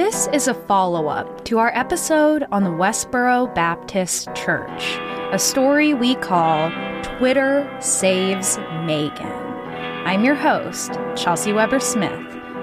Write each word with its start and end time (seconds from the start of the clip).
This 0.00 0.28
is 0.28 0.46
a 0.46 0.54
follow 0.54 1.08
up 1.08 1.44
to 1.46 1.58
our 1.58 1.76
episode 1.76 2.46
on 2.52 2.62
the 2.62 2.70
Westboro 2.70 3.52
Baptist 3.52 4.32
Church, 4.32 4.96
a 5.32 5.38
story 5.40 5.92
we 5.92 6.14
call 6.14 6.70
Twitter 7.02 7.68
Saves 7.80 8.58
Megan. 8.84 9.26
I'm 10.06 10.24
your 10.24 10.36
host, 10.36 10.92
Chelsea 11.16 11.52
Weber 11.52 11.80
Smith, 11.80 12.12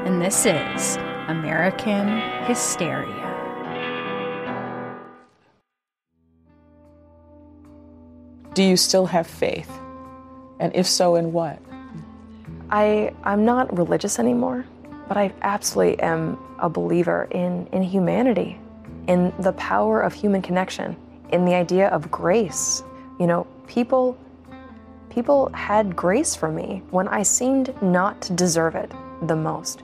and 0.05 0.21
this 0.21 0.45
is 0.45 0.95
American 1.27 2.21
Hysteria. 2.45 3.11
Do 8.53 8.63
you 8.63 8.77
still 8.77 9.07
have 9.07 9.27
faith? 9.27 9.69
And 10.61 10.73
if 10.73 10.87
so, 10.87 11.15
in 11.15 11.33
what? 11.33 11.59
I, 12.69 13.13
I'm 13.25 13.43
not 13.43 13.77
religious 13.77 14.19
anymore, 14.19 14.65
but 15.07 15.17
I 15.17 15.33
absolutely 15.41 15.99
am 15.99 16.37
a 16.59 16.69
believer 16.69 17.27
in, 17.31 17.67
in 17.67 17.83
humanity, 17.83 18.59
in 19.07 19.33
the 19.39 19.53
power 19.53 20.01
of 20.01 20.13
human 20.13 20.41
connection, 20.41 20.95
in 21.31 21.45
the 21.45 21.53
idea 21.53 21.87
of 21.89 22.09
grace. 22.09 22.83
You 23.19 23.27
know, 23.27 23.47
people 23.67 24.17
people 25.15 25.49
had 25.53 25.95
grace 25.95 26.35
for 26.35 26.51
me 26.51 26.83
when 26.91 27.07
I 27.07 27.23
seemed 27.23 27.73
not 27.81 28.21
to 28.23 28.33
deserve 28.33 28.75
it 28.75 28.91
the 29.21 29.35
most. 29.35 29.81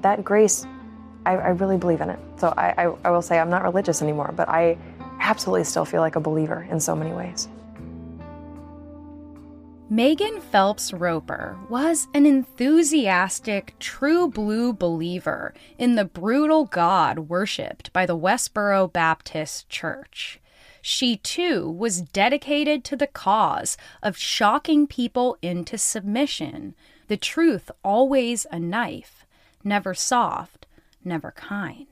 That 0.00 0.24
grace, 0.24 0.66
I, 1.24 1.36
I 1.36 1.48
really 1.50 1.76
believe 1.76 2.00
in 2.00 2.10
it. 2.10 2.18
So 2.36 2.52
I, 2.56 2.74
I, 2.76 2.94
I 3.04 3.10
will 3.10 3.22
say 3.22 3.38
I'm 3.38 3.48
not 3.48 3.62
religious 3.62 4.02
anymore, 4.02 4.32
but 4.36 4.48
I 4.48 4.76
absolutely 5.20 5.64
still 5.64 5.84
feel 5.84 6.00
like 6.00 6.16
a 6.16 6.20
believer 6.20 6.66
in 6.68 6.80
so 6.80 6.96
many 6.96 7.12
ways. 7.12 7.48
Megan 9.92 10.40
Phelps 10.40 10.90
Roper 10.90 11.58
was 11.68 12.08
an 12.14 12.24
enthusiastic, 12.24 13.74
true 13.78 14.26
blue 14.26 14.72
believer 14.72 15.52
in 15.76 15.96
the 15.96 16.06
brutal 16.06 16.64
God 16.64 17.28
worshipped 17.28 17.92
by 17.92 18.06
the 18.06 18.16
Westboro 18.16 18.90
Baptist 18.90 19.68
Church. 19.68 20.40
She 20.80 21.18
too 21.18 21.70
was 21.70 22.00
dedicated 22.00 22.84
to 22.84 22.96
the 22.96 23.06
cause 23.06 23.76
of 24.02 24.16
shocking 24.16 24.86
people 24.86 25.36
into 25.42 25.76
submission, 25.76 26.74
the 27.08 27.18
truth 27.18 27.70
always 27.84 28.46
a 28.50 28.58
knife, 28.58 29.26
never 29.62 29.92
soft, 29.92 30.64
never 31.04 31.32
kind. 31.32 31.91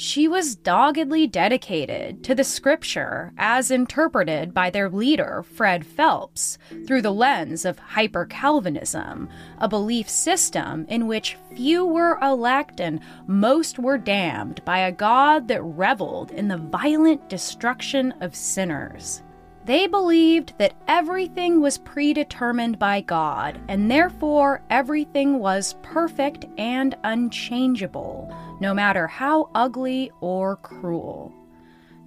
She 0.00 0.26
was 0.26 0.56
doggedly 0.56 1.26
dedicated 1.26 2.24
to 2.24 2.34
the 2.34 2.42
scripture 2.42 3.34
as 3.36 3.70
interpreted 3.70 4.54
by 4.54 4.70
their 4.70 4.88
leader, 4.88 5.42
Fred 5.42 5.84
Phelps, 5.84 6.56
through 6.86 7.02
the 7.02 7.12
lens 7.12 7.66
of 7.66 7.78
hyper 7.78 8.24
Calvinism, 8.24 9.28
a 9.58 9.68
belief 9.68 10.08
system 10.08 10.86
in 10.88 11.06
which 11.06 11.36
few 11.54 11.84
were 11.84 12.18
elect 12.22 12.80
and 12.80 13.00
most 13.26 13.78
were 13.78 13.98
damned 13.98 14.64
by 14.64 14.78
a 14.78 14.90
God 14.90 15.48
that 15.48 15.62
reveled 15.62 16.30
in 16.30 16.48
the 16.48 16.56
violent 16.56 17.28
destruction 17.28 18.12
of 18.22 18.34
sinners. 18.34 19.22
They 19.64 19.86
believed 19.86 20.54
that 20.58 20.74
everything 20.88 21.60
was 21.60 21.78
predetermined 21.78 22.78
by 22.78 23.02
God, 23.02 23.60
and 23.68 23.90
therefore 23.90 24.62
everything 24.70 25.38
was 25.38 25.76
perfect 25.82 26.46
and 26.56 26.96
unchangeable, 27.04 28.34
no 28.60 28.72
matter 28.72 29.06
how 29.06 29.50
ugly 29.54 30.10
or 30.20 30.56
cruel. 30.56 31.32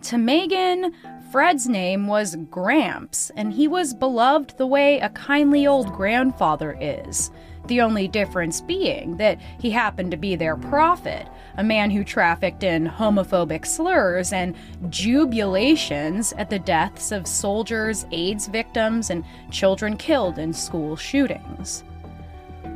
To 0.03 0.17
Megan, 0.17 0.93
Fred's 1.31 1.69
name 1.69 2.07
was 2.07 2.35
Gramps, 2.49 3.31
and 3.37 3.53
he 3.53 3.67
was 3.67 3.93
beloved 3.93 4.57
the 4.57 4.67
way 4.67 4.99
a 4.99 5.09
kindly 5.09 5.65
old 5.65 5.93
grandfather 5.93 6.77
is 6.79 7.31
the 7.67 7.81
only 7.81 8.08
difference 8.08 8.61
being 8.61 9.17
that 9.17 9.39
he 9.59 9.69
happened 9.69 10.11
to 10.11 10.17
be 10.17 10.36
their 10.36 10.56
prophet, 10.56 11.28
a 11.58 11.64
man 11.64 11.92
who 11.92 12.03
trafficked 12.03 12.64
in 12.64 12.88
homophobic 12.88 13.66
slurs 13.66 14.33
and 14.33 14.56
jubilations 14.89 16.34
at 16.38 16.50
the 16.50 16.59
deaths 16.59 17.11
of 17.11 17.28
soldiers, 17.28 18.06
AIDS 18.11 18.47
victims, 18.47 19.09
and 19.09 19.23
children 19.52 19.96
killed 19.97 20.40
in 20.40 20.53
school 20.53 20.96
shootings. 20.96 21.84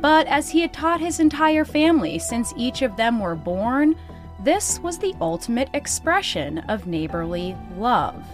But 0.00 0.26
as 0.28 0.50
he 0.50 0.60
had 0.60 0.72
taught 0.72 1.00
his 1.00 1.20
entire 1.20 1.64
family 1.64 2.18
since 2.18 2.54
each 2.56 2.82
of 2.82 2.96
them 2.96 3.18
were 3.20 3.34
born, 3.34 3.96
this 4.40 4.78
was 4.78 4.98
the 4.98 5.14
ultimate 5.20 5.68
expression 5.74 6.58
of 6.68 6.86
neighborly 6.86 7.56
love, 7.76 8.24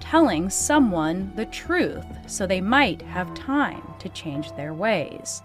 telling 0.00 0.50
someone 0.50 1.32
the 1.34 1.46
truth 1.46 2.04
so 2.26 2.46
they 2.46 2.60
might 2.60 3.00
have 3.02 3.32
time 3.32 3.82
to 3.98 4.10
change 4.10 4.52
their 4.52 4.74
ways. 4.74 5.42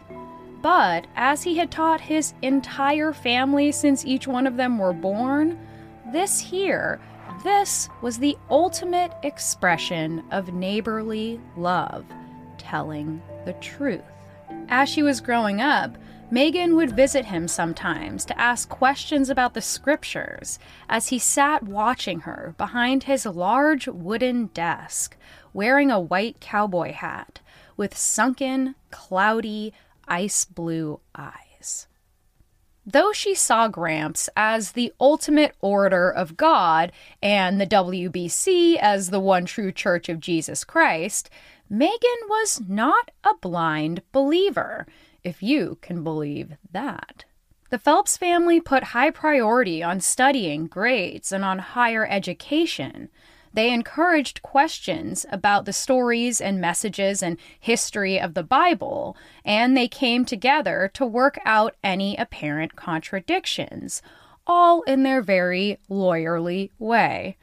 But 0.61 1.07
as 1.15 1.43
he 1.43 1.57
had 1.57 1.71
taught 1.71 2.01
his 2.01 2.33
entire 2.41 3.13
family 3.13 3.71
since 3.71 4.05
each 4.05 4.27
one 4.27 4.45
of 4.45 4.57
them 4.57 4.77
were 4.77 4.93
born, 4.93 5.57
this 6.11 6.39
here, 6.39 6.99
this 7.43 7.87
was 8.01 8.17
the 8.17 8.37
ultimate 8.49 9.13
expression 9.23 10.23
of 10.31 10.53
neighborly 10.53 11.39
love, 11.55 12.05
telling 12.57 13.21
the 13.45 13.53
truth. 13.53 14.01
As 14.67 14.89
she 14.89 15.01
was 15.01 15.21
growing 15.21 15.61
up, 15.61 15.97
Megan 16.31 16.75
would 16.75 16.95
visit 16.95 17.25
him 17.25 17.47
sometimes 17.47 18.25
to 18.25 18.39
ask 18.39 18.69
questions 18.69 19.29
about 19.29 19.53
the 19.53 19.61
scriptures 19.61 20.59
as 20.87 21.07
he 21.07 21.17
sat 21.17 21.63
watching 21.63 22.21
her 22.21 22.53
behind 22.57 23.03
his 23.03 23.25
large 23.25 23.87
wooden 23.87 24.47
desk, 24.47 25.15
wearing 25.53 25.89
a 25.89 25.99
white 25.99 26.39
cowboy 26.39 26.91
hat 26.91 27.39
with 27.77 27.97
sunken, 27.97 28.75
cloudy, 28.91 29.73
ice 30.09 30.45
blue 30.45 30.99
eyes. 31.15 31.87
Though 32.85 33.13
she 33.13 33.35
saw 33.35 33.67
Gramps 33.67 34.29
as 34.35 34.71
the 34.71 34.91
ultimate 34.99 35.55
orator 35.61 36.09
of 36.09 36.37
God 36.37 36.91
and 37.21 37.61
the 37.61 37.67
WBC 37.67 38.77
as 38.77 39.09
the 39.09 39.19
one 39.19 39.45
true 39.45 39.71
church 39.71 40.09
of 40.09 40.19
Jesus 40.19 40.63
Christ, 40.63 41.29
Megan 41.69 42.19
was 42.27 42.61
not 42.67 43.11
a 43.23 43.35
blind 43.41 44.01
believer, 44.11 44.87
if 45.23 45.43
you 45.43 45.77
can 45.81 46.03
believe 46.03 46.53
that. 46.71 47.25
The 47.69 47.77
Phelps 47.77 48.17
family 48.17 48.59
put 48.59 48.85
high 48.85 49.11
priority 49.11 49.83
on 49.83 49.99
studying, 49.99 50.65
grades, 50.65 51.31
and 51.31 51.45
on 51.45 51.59
higher 51.59 52.07
education, 52.07 53.09
they 53.53 53.73
encouraged 53.73 54.41
questions 54.41 55.25
about 55.31 55.65
the 55.65 55.73
stories 55.73 56.39
and 56.39 56.61
messages 56.61 57.23
and 57.23 57.37
history 57.59 58.19
of 58.19 58.33
the 58.33 58.43
Bible, 58.43 59.17
and 59.43 59.75
they 59.75 59.87
came 59.87 60.25
together 60.25 60.89
to 60.93 61.05
work 61.05 61.39
out 61.45 61.75
any 61.83 62.15
apparent 62.17 62.75
contradictions, 62.75 64.01
all 64.45 64.81
in 64.83 65.03
their 65.03 65.21
very 65.21 65.77
lawyerly 65.89 66.71
way. 66.79 67.37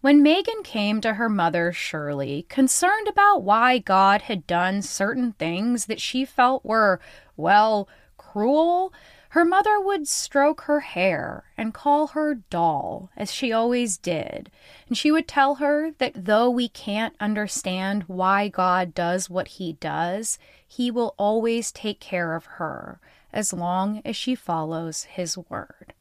When 0.00 0.22
Megan 0.22 0.62
came 0.62 1.00
to 1.00 1.14
her 1.14 1.30
mother, 1.30 1.72
Shirley, 1.72 2.44
concerned 2.50 3.08
about 3.08 3.42
why 3.42 3.78
God 3.78 4.22
had 4.22 4.46
done 4.46 4.82
certain 4.82 5.32
things 5.32 5.86
that 5.86 6.00
she 6.00 6.26
felt 6.26 6.62
were, 6.62 7.00
well, 7.38 7.88
cruel, 8.18 8.92
her 9.34 9.44
mother 9.44 9.80
would 9.80 10.06
stroke 10.06 10.60
her 10.60 10.78
hair 10.78 11.42
and 11.58 11.74
call 11.74 12.06
her 12.06 12.36
doll, 12.50 13.10
as 13.16 13.32
she 13.32 13.50
always 13.52 13.98
did, 13.98 14.48
and 14.86 14.96
she 14.96 15.10
would 15.10 15.26
tell 15.26 15.56
her 15.56 15.90
that 15.98 16.12
though 16.24 16.48
we 16.48 16.68
can't 16.68 17.16
understand 17.18 18.04
why 18.04 18.46
God 18.46 18.94
does 18.94 19.28
what 19.28 19.48
he 19.48 19.72
does, 19.72 20.38
he 20.64 20.88
will 20.88 21.16
always 21.18 21.72
take 21.72 21.98
care 21.98 22.36
of 22.36 22.46
her 22.46 23.00
as 23.32 23.52
long 23.52 24.00
as 24.04 24.14
she 24.14 24.36
follows 24.36 25.02
his 25.02 25.36
word. 25.36 25.94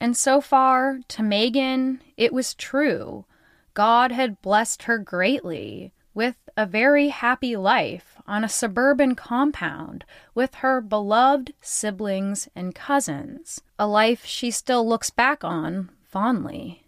And 0.00 0.16
so 0.16 0.40
far, 0.40 0.98
to 1.06 1.22
Megan, 1.22 2.02
it 2.16 2.32
was 2.32 2.54
true. 2.54 3.26
God 3.74 4.10
had 4.10 4.42
blessed 4.42 4.82
her 4.82 4.98
greatly 4.98 5.92
with 6.14 6.36
a 6.56 6.66
very 6.66 7.08
happy 7.08 7.56
life 7.56 8.16
on 8.26 8.44
a 8.44 8.48
suburban 8.48 9.14
compound 9.14 10.04
with 10.34 10.56
her 10.56 10.80
beloved 10.80 11.52
siblings 11.60 12.48
and 12.54 12.74
cousins, 12.74 13.60
a 13.78 13.86
life 13.86 14.24
she 14.24 14.50
still 14.50 14.86
looks 14.86 15.10
back 15.10 15.44
on 15.44 15.90
fondly. 16.02 16.82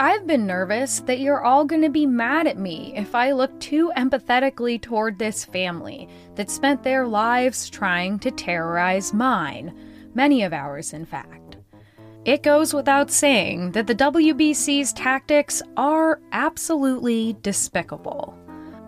I've 0.00 0.28
been 0.28 0.46
nervous 0.46 1.00
that 1.00 1.18
you're 1.18 1.42
all 1.42 1.64
going 1.64 1.82
to 1.82 1.88
be 1.88 2.06
mad 2.06 2.46
at 2.46 2.56
me 2.56 2.92
if 2.94 3.16
I 3.16 3.32
look 3.32 3.58
too 3.58 3.90
empathetically 3.96 4.80
toward 4.80 5.18
this 5.18 5.44
family 5.44 6.08
that 6.36 6.50
spent 6.50 6.84
their 6.84 7.06
lives 7.06 7.68
trying 7.68 8.20
to 8.20 8.30
terrorize 8.30 9.12
mine, 9.12 9.76
many 10.14 10.44
of 10.44 10.52
ours, 10.52 10.92
in 10.92 11.04
fact. 11.04 11.37
It 12.24 12.42
goes 12.42 12.74
without 12.74 13.10
saying 13.10 13.72
that 13.72 13.86
the 13.86 13.94
WBC's 13.94 14.92
tactics 14.92 15.62
are 15.76 16.20
absolutely 16.32 17.36
despicable. 17.42 18.36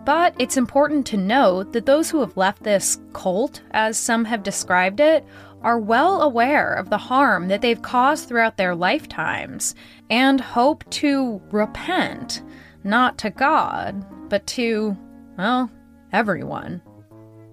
But 0.05 0.35
it's 0.39 0.57
important 0.57 1.05
to 1.07 1.17
note 1.17 1.73
that 1.73 1.85
those 1.85 2.09
who 2.09 2.19
have 2.21 2.35
left 2.37 2.63
this 2.63 2.99
cult, 3.13 3.61
as 3.71 3.97
some 3.97 4.25
have 4.25 4.43
described 4.43 4.99
it, 4.99 5.25
are 5.61 5.79
well 5.79 6.21
aware 6.21 6.73
of 6.73 6.89
the 6.89 6.97
harm 6.97 7.47
that 7.47 7.61
they've 7.61 7.81
caused 7.81 8.27
throughout 8.27 8.57
their 8.57 8.75
lifetimes 8.75 9.75
and 10.09 10.41
hope 10.41 10.83
to 10.89 11.41
repent, 11.51 12.41
not 12.83 13.17
to 13.19 13.29
God, 13.29 14.03
but 14.29 14.45
to, 14.47 14.97
well, 15.37 15.71
everyone. 16.11 16.81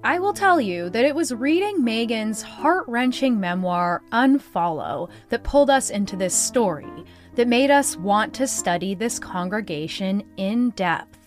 I 0.04 0.20
will 0.20 0.32
tell 0.32 0.60
you 0.60 0.90
that 0.90 1.04
it 1.04 1.14
was 1.14 1.34
reading 1.34 1.82
Megan's 1.82 2.40
heart 2.40 2.86
wrenching 2.86 3.40
memoir, 3.40 4.00
Unfollow, 4.12 5.10
that 5.28 5.42
pulled 5.42 5.70
us 5.70 5.90
into 5.90 6.14
this 6.14 6.34
story, 6.34 7.04
that 7.34 7.48
made 7.48 7.72
us 7.72 7.96
want 7.96 8.32
to 8.34 8.46
study 8.46 8.94
this 8.94 9.18
congregation 9.18 10.22
in 10.36 10.70
depth. 10.70 11.18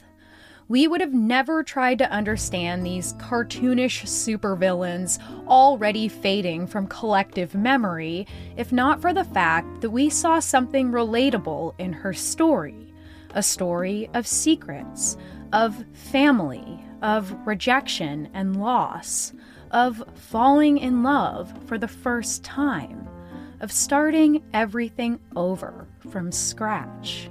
We 0.69 0.88
would 0.88 1.01
have 1.01 1.13
never 1.13 1.63
tried 1.63 1.97
to 1.97 2.09
understand 2.09 2.85
these 2.85 3.12
cartoonish 3.15 4.03
supervillains 4.03 5.19
already 5.47 6.07
fading 6.07 6.65
from 6.65 6.88
collective 6.88 7.53
memory 7.53 8.25
if 8.56 8.71
not 8.71 9.01
for 9.01 9.13
the 9.13 9.25
fact 9.25 9.81
that 9.81 9.89
we 9.89 10.09
saw 10.09 10.39
something 10.39 10.91
relatable 10.91 11.75
in 11.77 11.91
her 11.91 12.13
story 12.13 12.88
a 13.33 13.41
story 13.44 14.09
of 14.13 14.27
secrets, 14.27 15.15
of 15.53 15.85
family, 15.94 16.83
of 17.01 17.36
rejection 17.45 18.30
and 18.33 18.59
loss, 18.59 19.33
of 19.71 20.03
falling 20.15 20.77
in 20.77 21.03
love 21.03 21.53
for 21.65 21.77
the 21.77 21.88
first 21.88 22.44
time, 22.44 23.07
of 23.59 23.71
starting 23.71 24.44
everything 24.53 25.19
over 25.36 25.88
from 26.09 26.31
scratch. 26.31 27.30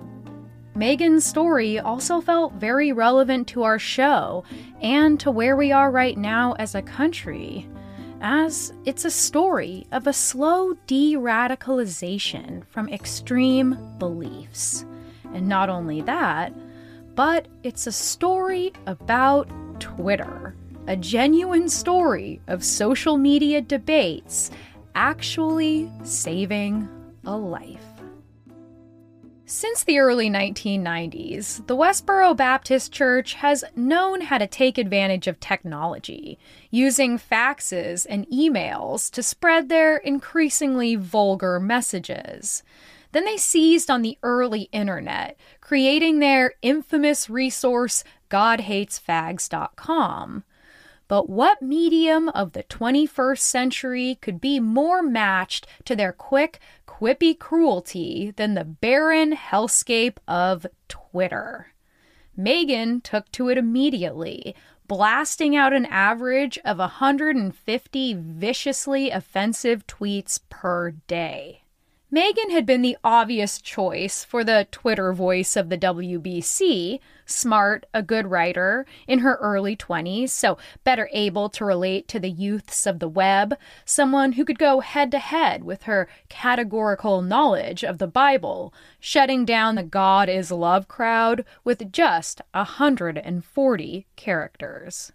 Megan's 0.74 1.24
story 1.24 1.78
also 1.78 2.20
felt 2.20 2.54
very 2.54 2.92
relevant 2.92 3.48
to 3.48 3.64
our 3.64 3.78
show 3.78 4.44
and 4.80 5.18
to 5.20 5.30
where 5.30 5.56
we 5.56 5.72
are 5.72 5.90
right 5.90 6.16
now 6.16 6.54
as 6.58 6.74
a 6.74 6.82
country, 6.82 7.68
as 8.20 8.72
it's 8.84 9.04
a 9.04 9.10
story 9.10 9.86
of 9.92 10.06
a 10.06 10.12
slow 10.12 10.74
de 10.86 11.14
radicalization 11.16 12.64
from 12.68 12.88
extreme 12.88 13.76
beliefs. 13.98 14.84
And 15.34 15.48
not 15.48 15.68
only 15.68 16.02
that, 16.02 16.54
but 17.14 17.48
it's 17.62 17.86
a 17.86 17.92
story 17.92 18.72
about 18.86 19.50
Twitter, 19.80 20.54
a 20.86 20.96
genuine 20.96 21.68
story 21.68 22.40
of 22.46 22.64
social 22.64 23.16
media 23.16 23.60
debates 23.60 24.50
actually 24.94 25.90
saving 26.04 26.88
a 27.24 27.36
life. 27.36 27.84
Since 29.52 29.82
the 29.82 29.98
early 29.98 30.30
1990s, 30.30 31.66
the 31.66 31.76
Westboro 31.76 32.36
Baptist 32.36 32.92
Church 32.92 33.34
has 33.34 33.64
known 33.74 34.20
how 34.20 34.38
to 34.38 34.46
take 34.46 34.78
advantage 34.78 35.26
of 35.26 35.40
technology, 35.40 36.38
using 36.70 37.18
faxes 37.18 38.06
and 38.08 38.28
emails 38.28 39.10
to 39.10 39.24
spread 39.24 39.68
their 39.68 39.96
increasingly 39.96 40.94
vulgar 40.94 41.58
messages. 41.58 42.62
Then 43.10 43.24
they 43.24 43.36
seized 43.36 43.90
on 43.90 44.02
the 44.02 44.18
early 44.22 44.68
internet, 44.70 45.36
creating 45.60 46.20
their 46.20 46.54
infamous 46.62 47.28
resource, 47.28 48.04
GodHatesFags.com. 48.30 50.44
But 51.08 51.28
what 51.28 51.60
medium 51.60 52.28
of 52.28 52.52
the 52.52 52.62
21st 52.62 53.40
century 53.40 54.18
could 54.20 54.40
be 54.40 54.60
more 54.60 55.02
matched 55.02 55.66
to 55.84 55.96
their 55.96 56.12
quick, 56.12 56.60
quippy 56.86 57.36
cruelty 57.36 58.32
than 58.36 58.54
the 58.54 58.64
barren 58.64 59.32
hellscape 59.32 60.18
of 60.28 60.64
Twitter? 60.88 61.72
Megan 62.36 63.00
took 63.00 63.30
to 63.32 63.48
it 63.48 63.58
immediately, 63.58 64.54
blasting 64.86 65.56
out 65.56 65.72
an 65.72 65.86
average 65.86 66.58
of 66.64 66.78
150 66.78 68.14
viciously 68.14 69.10
offensive 69.10 69.86
tweets 69.86 70.38
per 70.48 70.92
day. 70.92 71.59
Megan 72.12 72.50
had 72.50 72.66
been 72.66 72.82
the 72.82 72.96
obvious 73.04 73.60
choice 73.60 74.24
for 74.24 74.42
the 74.42 74.66
Twitter 74.72 75.12
voice 75.12 75.54
of 75.54 75.68
the 75.68 75.78
WBC, 75.78 76.98
smart, 77.24 77.86
a 77.94 78.02
good 78.02 78.26
writer, 78.26 78.84
in 79.06 79.20
her 79.20 79.36
early 79.36 79.76
20s, 79.76 80.30
so 80.30 80.58
better 80.82 81.08
able 81.12 81.48
to 81.48 81.64
relate 81.64 82.08
to 82.08 82.18
the 82.18 82.28
youths 82.28 82.84
of 82.84 82.98
the 82.98 83.08
web, 83.08 83.56
someone 83.84 84.32
who 84.32 84.44
could 84.44 84.58
go 84.58 84.80
head 84.80 85.12
to 85.12 85.20
head 85.20 85.62
with 85.62 85.84
her 85.84 86.08
categorical 86.28 87.22
knowledge 87.22 87.84
of 87.84 87.98
the 87.98 88.08
Bible, 88.08 88.74
shutting 88.98 89.44
down 89.44 89.76
the 89.76 89.84
God 89.84 90.28
is 90.28 90.50
love 90.50 90.88
crowd 90.88 91.44
with 91.62 91.92
just 91.92 92.42
140 92.54 94.06
characters. 94.16 95.12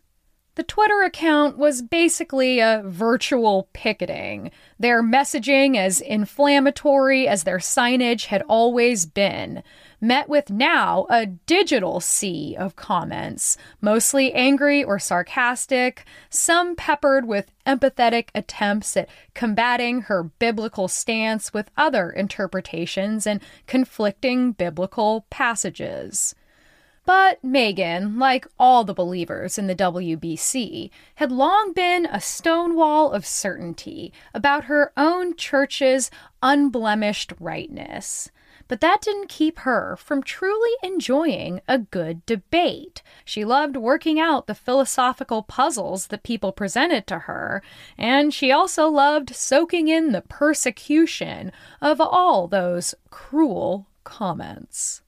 The 0.55 0.63
Twitter 0.63 1.03
account 1.03 1.57
was 1.57 1.81
basically 1.81 2.59
a 2.59 2.81
virtual 2.85 3.67
picketing, 3.73 4.51
their 4.79 5.03
messaging 5.03 5.75
as 5.75 5.99
inflammatory 5.99 7.27
as 7.27 7.43
their 7.43 7.57
signage 7.57 8.27
had 8.27 8.41
always 8.43 9.05
been, 9.05 9.63
met 9.99 10.29
with 10.29 10.49
now 10.49 11.07
a 11.09 11.25
digital 11.25 11.99
sea 11.99 12.55
of 12.57 12.77
comments, 12.77 13.57
mostly 13.81 14.31
angry 14.31 14.81
or 14.81 14.97
sarcastic, 14.97 16.05
some 16.29 16.77
peppered 16.77 17.27
with 17.27 17.51
empathetic 17.67 18.29
attempts 18.33 18.95
at 18.95 19.09
combating 19.33 20.03
her 20.03 20.23
biblical 20.23 20.87
stance 20.87 21.53
with 21.53 21.69
other 21.75 22.09
interpretations 22.09 23.27
and 23.27 23.41
conflicting 23.67 24.53
biblical 24.53 25.25
passages. 25.29 26.33
But 27.05 27.43
Megan, 27.43 28.17
like 28.17 28.47
all 28.57 28.83
the 28.83 28.93
believers 28.93 29.59
in 29.59 29.67
the 29.67 29.75
WBC, 29.75 30.89
had 31.15 31.31
long 31.31 31.71
been 31.71 32.07
a 32.07 32.19
stonewall 32.19 33.11
of 33.11 33.27
certainty 33.27 34.11
about 34.33 34.63
her 34.65 34.91
own 34.97 35.35
church's 35.35 36.09
unblemished 36.41 37.33
rightness. 37.39 38.31
But 38.67 38.81
that 38.81 39.01
didn't 39.01 39.29
keep 39.29 39.59
her 39.59 39.95
from 39.97 40.23
truly 40.23 40.71
enjoying 40.81 41.61
a 41.67 41.77
good 41.77 42.25
debate. 42.25 43.03
She 43.23 43.45
loved 43.45 43.77
working 43.77 44.19
out 44.19 44.47
the 44.47 44.55
philosophical 44.55 45.43
puzzles 45.43 46.07
that 46.07 46.23
people 46.23 46.51
presented 46.51 47.05
to 47.07 47.19
her, 47.19 47.61
and 47.99 48.33
she 48.33 48.51
also 48.51 48.89
loved 48.89 49.35
soaking 49.35 49.87
in 49.87 50.11
the 50.11 50.21
persecution 50.21 51.51
of 51.79 52.01
all 52.01 52.47
those 52.47 52.95
cruel 53.11 53.85
comments. 54.03 55.03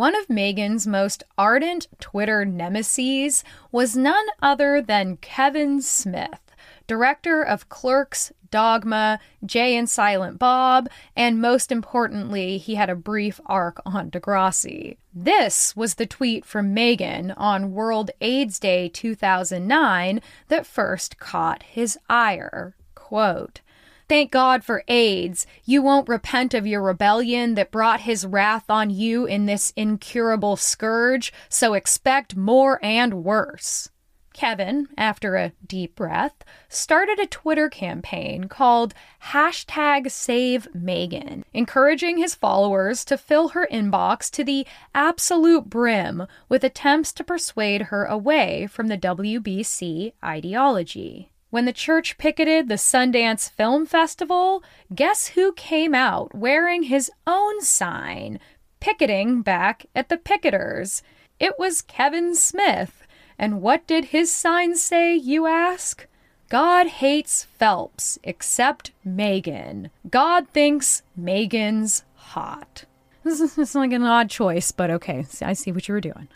One 0.00 0.16
of 0.16 0.30
Megan's 0.30 0.86
most 0.86 1.24
ardent 1.36 1.86
Twitter 2.00 2.46
nemesis 2.46 3.44
was 3.70 3.98
none 3.98 4.24
other 4.40 4.80
than 4.80 5.18
Kevin 5.18 5.82
Smith, 5.82 6.40
director 6.86 7.42
of 7.42 7.68
Clerks, 7.68 8.32
Dogma, 8.50 9.20
Jay 9.44 9.76
and 9.76 9.90
Silent 9.90 10.38
Bob, 10.38 10.88
and 11.14 11.38
most 11.38 11.70
importantly, 11.70 12.56
he 12.56 12.76
had 12.76 12.88
a 12.88 12.94
brief 12.94 13.42
arc 13.44 13.82
on 13.84 14.10
Degrassi. 14.10 14.96
This 15.12 15.76
was 15.76 15.96
the 15.96 16.06
tweet 16.06 16.46
from 16.46 16.72
Megan 16.72 17.32
on 17.32 17.72
World 17.72 18.10
AIDS 18.22 18.58
Day 18.58 18.88
2009 18.88 20.22
that 20.48 20.64
first 20.64 21.18
caught 21.18 21.62
his 21.62 21.98
ire. 22.08 22.74
Quote, 22.94 23.60
Thank 24.10 24.32
God 24.32 24.64
for 24.64 24.82
AIDS. 24.88 25.46
You 25.64 25.82
won't 25.82 26.08
repent 26.08 26.52
of 26.52 26.66
your 26.66 26.82
rebellion 26.82 27.54
that 27.54 27.70
brought 27.70 28.00
his 28.00 28.26
wrath 28.26 28.68
on 28.68 28.90
you 28.90 29.24
in 29.24 29.46
this 29.46 29.72
incurable 29.76 30.56
scourge, 30.56 31.32
so 31.48 31.74
expect 31.74 32.34
more 32.34 32.84
and 32.84 33.22
worse. 33.22 33.88
Kevin, 34.32 34.88
after 34.98 35.36
a 35.36 35.52
deep 35.64 35.94
breath, 35.94 36.44
started 36.68 37.20
a 37.20 37.26
Twitter 37.28 37.68
campaign 37.68 38.48
called 38.48 38.94
hashtag 39.26 40.10
Save 40.10 40.66
Megan, 40.74 41.44
encouraging 41.52 42.18
his 42.18 42.34
followers 42.34 43.04
to 43.04 43.16
fill 43.16 43.50
her 43.50 43.68
inbox 43.70 44.28
to 44.32 44.42
the 44.42 44.66
absolute 44.92 45.70
brim 45.70 46.26
with 46.48 46.64
attempts 46.64 47.12
to 47.12 47.22
persuade 47.22 47.82
her 47.82 48.06
away 48.06 48.66
from 48.66 48.88
the 48.88 48.98
WBC 48.98 50.14
ideology. 50.24 51.29
When 51.50 51.64
the 51.64 51.72
church 51.72 52.16
picketed 52.16 52.68
the 52.68 52.76
Sundance 52.76 53.50
Film 53.50 53.84
Festival, 53.84 54.62
guess 54.94 55.28
who 55.28 55.52
came 55.52 55.96
out 55.96 56.32
wearing 56.32 56.84
his 56.84 57.10
own 57.26 57.60
sign, 57.60 58.38
picketing 58.78 59.42
back 59.42 59.86
at 59.92 60.08
the 60.08 60.16
picketers? 60.16 61.02
It 61.40 61.58
was 61.58 61.82
Kevin 61.82 62.36
Smith. 62.36 63.04
And 63.36 63.60
what 63.60 63.84
did 63.88 64.06
his 64.06 64.30
sign 64.30 64.76
say, 64.76 65.16
you 65.16 65.46
ask? 65.46 66.06
God 66.48 66.86
hates 66.86 67.44
Phelps, 67.44 68.16
except 68.22 68.92
Megan. 69.04 69.90
God 70.08 70.48
thinks 70.50 71.02
Megan's 71.16 72.04
hot. 72.14 72.84
This 73.22 73.58
is 73.58 73.74
like 73.74 73.92
an 73.92 74.02
odd 74.02 74.30
choice, 74.30 74.72
but 74.72 74.90
okay, 74.90 75.26
I 75.42 75.52
see 75.52 75.72
what 75.72 75.86
you 75.88 75.94
were 75.94 76.00
doing 76.00 76.28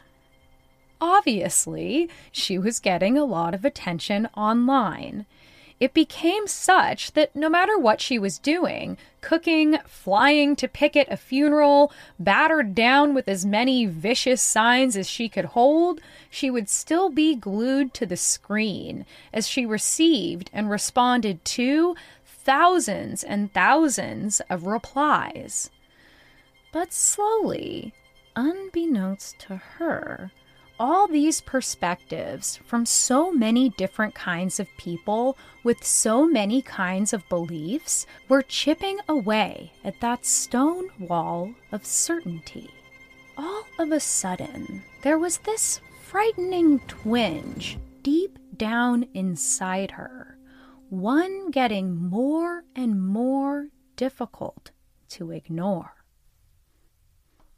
obviously, 1.05 2.09
she 2.33 2.57
was 2.57 2.81
getting 2.81 3.19
a 3.19 3.27
lot 3.27 3.55
of 3.55 3.63
attention 3.63 4.27
online. 4.35 5.27
It 5.79 5.93
became 5.93 6.47
such 6.47 7.13
that 7.13 7.37
no 7.37 7.51
matter 7.51 7.77
what 7.77 8.01
she 8.01 8.19
was 8.19 8.39
doing 8.39 8.97
cooking, 9.21 9.79
flying 9.87 10.57
to 10.57 10.69
picket 10.69 11.09
a 11.11 11.17
funeral, 11.19 11.93
battered 12.19 12.75
down 12.75 13.13
with 13.13 13.29
as 13.29 13.45
many 13.45 13.85
vicious 13.85 14.41
signs 14.41 14.97
as 14.97 15.09
she 15.09 15.29
could 15.29 15.47
hold 15.47 16.01
she 16.31 16.51
would 16.51 16.69
still 16.71 17.11
be 17.11 17.35
glued 17.35 17.93
to 17.95 18.07
the 18.07 18.17
screen 18.17 19.05
as 19.33 19.47
she 19.47 19.67
received 19.67 20.51
and 20.55 20.71
responded 20.71 21.45
to 21.45 21.95
thousands 22.25 23.23
and 23.23 23.53
thousands 23.53 24.41
of 24.49 24.65
replies. 24.65 25.71
But 26.73 26.93
slowly, 26.93 27.93
unbeknownst 28.35 29.39
to 29.41 29.57
her, 29.57 30.31
all 30.79 31.07
these 31.07 31.41
perspectives 31.41 32.57
from 32.65 32.85
so 32.85 33.31
many 33.33 33.69
different 33.71 34.15
kinds 34.15 34.59
of 34.59 34.69
people 34.77 35.37
with 35.63 35.85
so 35.85 36.27
many 36.27 36.61
kinds 36.63 37.13
of 37.13 37.29
beliefs 37.29 38.07
were 38.29 38.43
chipping 38.43 38.99
away 39.09 39.73
at 39.85 40.01
that 40.01 40.27
stone 40.27 40.89
wall 40.99 41.53
of 41.71 41.87
certainty. 41.87 42.71
All 43.37 43.65
of 43.79 43.93
a 43.93 44.01
sudden, 44.01 44.83
there 45.03 45.19
was 45.19 45.39
this 45.39 45.81
frightening 46.03 46.81
twinge 46.87 47.79
deep 48.03 48.39
down 48.57 49.07
inside 49.15 49.93
her, 49.93 50.39
one 50.91 51.51
getting 51.51 51.97
more 51.97 52.65
and 52.77 53.01
more 53.01 53.69
difficult 53.97 54.71
to 55.09 55.31
ignore. 55.31 55.94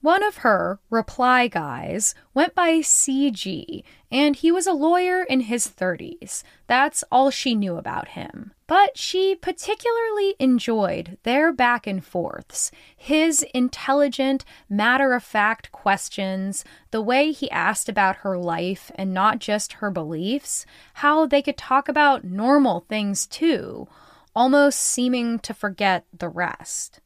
One 0.03 0.23
of 0.23 0.39
her 0.39 0.79
reply 0.91 1.49
guys 1.49 2.15
went 2.35 2.55
by 2.55 2.79
CG, 2.79 3.83
and 4.11 4.37
he 4.37 4.53
was 4.53 4.67
a 4.67 4.73
lawyer 4.73 5.23
in 5.23 5.41
his 5.41 5.67
30s. 5.67 6.43
That's 6.67 7.03
all 7.11 7.31
she 7.31 7.55
knew 7.55 7.77
about 7.77 8.09
him. 8.09 8.53
But 8.67 8.99
she 8.99 9.35
particularly 9.35 10.35
enjoyed 10.39 11.19
their 11.23 11.53
back 11.53 11.87
and 11.87 12.05
forths, 12.05 12.71
his 12.97 13.45
intelligent, 13.55 14.45
matter 14.69 15.13
of 15.13 15.25
fact 15.25 15.73
questions, 15.73 16.65
the 16.91 17.03
way 17.03 17.33
he 17.33 17.51
asked 17.51 17.89
about 17.89 18.17
her 18.17 18.37
life 18.37 18.93
and 18.97 19.15
not 19.15 19.39
just 19.39 19.75
her 19.75 19.91
beliefs, 19.91 20.67
how 20.95 21.27
they 21.27 21.43
could 21.43 21.57
talk 21.57 21.89
about 21.89 22.23
normal 22.23 22.81
things 22.81 23.27
too, 23.27 23.89
almost 24.35 24.79
seeming 24.79 25.39
to 25.39 25.55
forget 25.55 26.05
the 26.17 26.29
rest. 26.29 27.01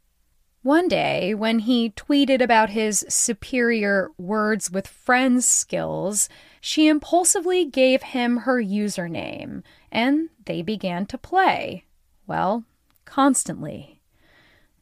One 0.62 0.88
day, 0.88 1.32
when 1.34 1.60
he 1.60 1.88
tweeted 1.90 2.42
about 2.42 2.68
his 2.68 3.06
superior 3.08 4.10
words 4.18 4.70
with 4.70 4.86
friends 4.86 5.48
skills, 5.48 6.28
she 6.60 6.86
impulsively 6.86 7.64
gave 7.64 8.02
him 8.02 8.38
her 8.38 8.62
username, 8.62 9.62
and 9.90 10.28
they 10.44 10.60
began 10.60 11.06
to 11.06 11.16
play. 11.16 11.84
Well, 12.26 12.64
constantly. 13.06 14.02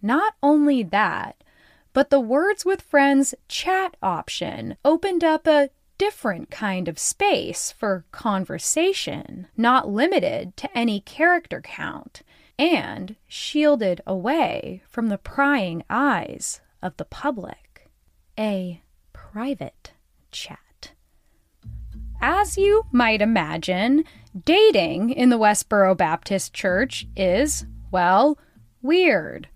Not 0.02 0.34
only 0.42 0.82
that, 0.82 1.44
but 1.92 2.10
the 2.10 2.20
Words 2.20 2.64
with 2.64 2.82
Friends 2.82 3.36
chat 3.46 3.96
option 4.02 4.76
opened 4.84 5.22
up 5.22 5.46
a 5.46 5.70
different 5.96 6.50
kind 6.50 6.88
of 6.88 6.98
space 6.98 7.70
for 7.70 8.04
conversation, 8.10 9.46
not 9.56 9.88
limited 9.88 10.56
to 10.56 10.76
any 10.76 10.98
character 11.00 11.60
count 11.60 12.22
and 12.58 13.16
shielded 13.26 14.00
away 14.06 14.82
from 14.88 15.08
the 15.08 15.18
prying 15.18 15.84
eyes 15.88 16.60
of 16.82 16.96
the 16.96 17.04
public. 17.04 17.90
A 18.38 18.82
private 19.12 19.92
chat. 20.30 20.92
As 22.20 22.56
you 22.56 22.84
might 22.90 23.22
imagine, 23.22 24.04
dating 24.44 25.10
in 25.10 25.28
the 25.28 25.38
Westboro 25.38 25.96
Baptist 25.96 26.52
Church 26.52 27.06
is, 27.16 27.64
well, 27.90 28.38
weird. 28.82 29.48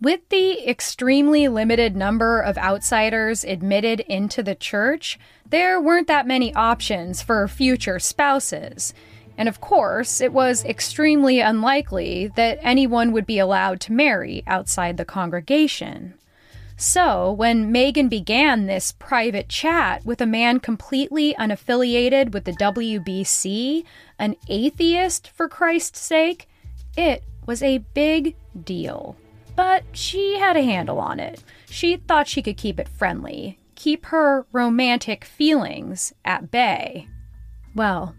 With 0.00 0.28
the 0.30 0.68
extremely 0.68 1.46
limited 1.48 1.94
number 1.94 2.40
of 2.40 2.58
outsiders 2.58 3.44
admitted 3.44 4.00
into 4.00 4.42
the 4.42 4.56
church, 4.56 5.18
there 5.48 5.80
weren't 5.80 6.08
that 6.08 6.26
many 6.26 6.52
options 6.54 7.22
for 7.22 7.46
future 7.46 7.98
spouses. 7.98 8.92
And 9.42 9.48
of 9.48 9.60
course, 9.60 10.20
it 10.20 10.32
was 10.32 10.64
extremely 10.64 11.40
unlikely 11.40 12.28
that 12.36 12.60
anyone 12.62 13.10
would 13.10 13.26
be 13.26 13.40
allowed 13.40 13.80
to 13.80 13.92
marry 13.92 14.44
outside 14.46 14.96
the 14.96 15.04
congregation. 15.04 16.14
So, 16.76 17.32
when 17.32 17.72
Megan 17.72 18.08
began 18.08 18.66
this 18.66 18.92
private 18.92 19.48
chat 19.48 20.06
with 20.06 20.20
a 20.20 20.26
man 20.26 20.60
completely 20.60 21.34
unaffiliated 21.34 22.30
with 22.30 22.44
the 22.44 22.52
WBC, 22.52 23.82
an 24.16 24.36
atheist 24.48 25.28
for 25.30 25.48
Christ's 25.48 25.98
sake, 25.98 26.48
it 26.96 27.24
was 27.44 27.64
a 27.64 27.78
big 27.94 28.36
deal. 28.62 29.16
But 29.56 29.82
she 29.90 30.38
had 30.38 30.56
a 30.56 30.62
handle 30.62 31.00
on 31.00 31.18
it. 31.18 31.42
She 31.68 31.96
thought 31.96 32.28
she 32.28 32.42
could 32.42 32.56
keep 32.56 32.78
it 32.78 32.88
friendly, 32.88 33.58
keep 33.74 34.06
her 34.06 34.46
romantic 34.52 35.24
feelings 35.24 36.12
at 36.24 36.52
bay. 36.52 37.08
Well, 37.74 38.14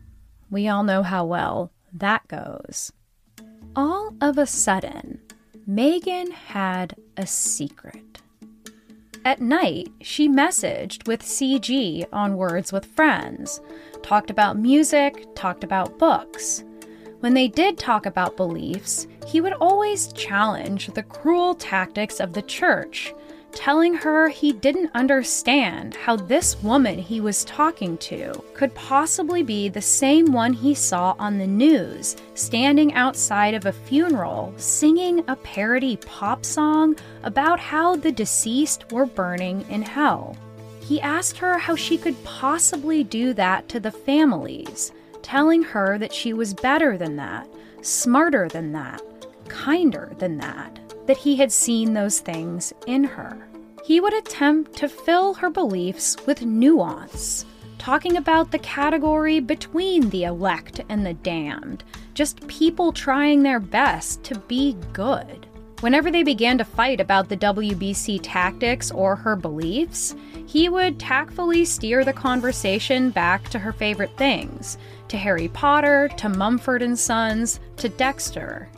we 0.53 0.67
all 0.67 0.83
know 0.83 1.03
how 1.03 1.25
well 1.25 1.71
that 1.91 2.27
goes. 2.27 2.93
All 3.75 4.13
of 4.21 4.37
a 4.37 4.45
sudden, 4.45 5.19
Megan 5.65 6.31
had 6.31 6.95
a 7.17 7.25
secret. 7.25 8.19
At 9.25 9.41
night, 9.41 9.89
she 10.01 10.29
messaged 10.29 11.07
with 11.07 11.23
CG 11.23 12.05
on 12.11 12.37
Words 12.37 12.71
with 12.71 12.85
Friends, 12.85 13.61
talked 14.01 14.29
about 14.29 14.57
music, 14.57 15.25
talked 15.33 15.63
about 15.63 15.97
books. 15.97 16.63
When 17.21 17.33
they 17.33 17.47
did 17.47 17.77
talk 17.77 18.05
about 18.05 18.35
beliefs, 18.35 19.07
he 19.25 19.39
would 19.39 19.53
always 19.53 20.11
challenge 20.13 20.87
the 20.87 21.03
cruel 21.03 21.55
tactics 21.55 22.19
of 22.19 22.33
the 22.33 22.41
church 22.41 23.13
telling 23.53 23.93
her 23.93 24.27
he 24.27 24.51
didn't 24.51 24.91
understand 24.93 25.95
how 25.95 26.15
this 26.15 26.61
woman 26.63 26.97
he 26.97 27.21
was 27.21 27.45
talking 27.45 27.97
to 27.97 28.33
could 28.53 28.73
possibly 28.75 29.43
be 29.43 29.69
the 29.69 29.81
same 29.81 30.31
one 30.31 30.53
he 30.53 30.73
saw 30.73 31.15
on 31.19 31.37
the 31.37 31.47
news, 31.47 32.15
standing 32.33 32.93
outside 32.93 33.53
of 33.53 33.65
a 33.65 33.71
funeral 33.71 34.53
singing 34.57 35.23
a 35.27 35.35
parody 35.37 35.97
pop 35.97 36.43
song 36.43 36.95
about 37.23 37.59
how 37.59 37.95
the 37.95 38.11
deceased 38.11 38.91
were 38.91 39.05
burning 39.05 39.65
in 39.69 39.81
hell. 39.81 40.35
He 40.81 40.99
asked 40.99 41.37
her 41.37 41.57
how 41.57 41.75
she 41.75 41.97
could 41.97 42.21
possibly 42.23 43.03
do 43.03 43.33
that 43.33 43.69
to 43.69 43.79
the 43.79 43.91
families, 43.91 44.91
telling 45.21 45.63
her 45.63 45.97
that 45.97 46.13
she 46.13 46.33
was 46.33 46.53
better 46.53 46.97
than 46.97 47.15
that, 47.15 47.47
smarter 47.81 48.49
than 48.49 48.73
that, 48.73 49.01
kinder 49.47 50.11
than 50.17 50.37
that 50.39 50.82
that 51.05 51.17
he 51.17 51.35
had 51.35 51.51
seen 51.51 51.93
those 51.93 52.19
things 52.19 52.73
in 52.87 53.03
her. 53.03 53.47
He 53.83 53.99
would 53.99 54.13
attempt 54.13 54.77
to 54.77 54.87
fill 54.87 55.33
her 55.33 55.49
beliefs 55.49 56.15
with 56.25 56.45
nuance, 56.45 57.45
talking 57.77 58.15
about 58.15 58.51
the 58.51 58.59
category 58.59 59.39
between 59.41 60.09
the 60.09 60.23
elect 60.23 60.79
and 60.87 61.05
the 61.05 61.13
damned, 61.15 61.83
just 62.13 62.47
people 62.47 62.93
trying 62.93 63.43
their 63.43 63.59
best 63.59 64.23
to 64.23 64.39
be 64.39 64.77
good. 64.93 65.47
Whenever 65.81 66.09
they 66.09 66.23
began 66.23 66.57
to 66.57 66.63
fight 66.63 67.01
about 67.01 67.27
the 67.27 67.35
WBC 67.35 68.21
tactics 68.23 68.89
or 68.89 69.17
her 69.17 69.35
beliefs, 69.35 70.15
he 70.45 70.69
would 70.69 70.97
tactfully 70.97 71.65
steer 71.65 72.05
the 72.05 72.13
conversation 72.13 73.09
back 73.09 73.49
to 73.49 73.59
her 73.59 73.73
favorite 73.73 74.15
things 74.15 74.77
to 75.09 75.17
Harry 75.17 75.49
Potter, 75.49 76.09
to 76.15 76.29
Mumford 76.29 76.81
and 76.81 76.97
Sons, 76.97 77.59
to 77.75 77.89
Dexter. 77.89 78.69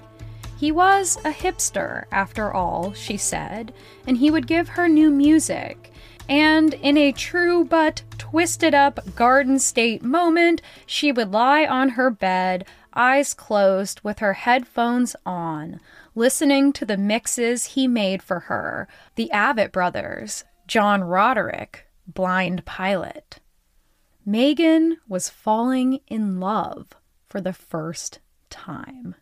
He 0.58 0.72
was 0.72 1.18
a 1.18 1.32
hipster, 1.32 2.06
after 2.12 2.54
all, 2.54 2.94
she 2.94 3.18
said, 3.18 3.74
and 4.08 4.18
he 4.18 4.32
would 4.32 4.48
give 4.48 4.70
her 4.70 4.88
new 4.88 5.12
music. 5.12 5.92
And 6.30 6.74
in 6.76 6.98
a 6.98 7.12
true 7.12 7.66
but 7.66 8.04
twisted 8.18 8.74
up 8.74 9.16
Garden 9.16 9.60
State 9.60 10.02
moment, 10.02 10.62
she 10.86 11.12
would 11.12 11.32
lie 11.32 11.66
on 11.66 11.90
her 11.90 12.10
bed, 12.10 12.66
eyes 12.94 13.34
closed, 13.34 14.00
with 14.02 14.20
her 14.20 14.34
headphones 14.34 15.16
on, 15.26 15.82
listening 16.16 16.72
to 16.74 16.86
the 16.86 16.98
mixes 16.98 17.66
he 17.66 17.88
made 17.88 18.24
for 18.24 18.42
her 18.42 18.88
the 19.16 19.30
Avett 19.34 19.72
Brothers, 19.72 20.46
John 20.68 21.04
Roderick, 21.04 21.86
Blind 22.08 22.66
Pilot. 22.66 23.40
Megan 24.26 24.98
was 25.08 25.30
falling 25.30 26.00
in 26.08 26.40
love 26.40 26.88
for 27.28 27.42
the 27.42 27.54
first 27.54 28.20
time. 28.50 29.16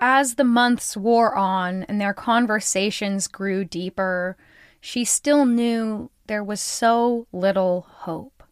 As 0.00 0.36
the 0.36 0.44
months 0.44 0.96
wore 0.96 1.34
on 1.34 1.82
and 1.84 2.00
their 2.00 2.14
conversations 2.14 3.26
grew 3.26 3.64
deeper, 3.64 4.36
she 4.80 5.04
still 5.04 5.44
knew 5.44 6.10
there 6.28 6.44
was 6.44 6.60
so 6.60 7.26
little 7.32 7.86
hope. 7.88 8.42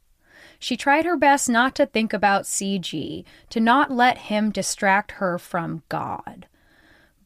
She 0.59 0.77
tried 0.77 1.05
her 1.05 1.17
best 1.17 1.49
not 1.49 1.75
to 1.77 1.87
think 1.87 2.13
about 2.13 2.45
CG, 2.45 3.25
to 3.51 3.61
not 3.61 3.91
let 3.91 4.19
him 4.19 4.51
distract 4.51 5.13
her 5.13 5.39
from 5.39 5.83
God. 5.89 6.47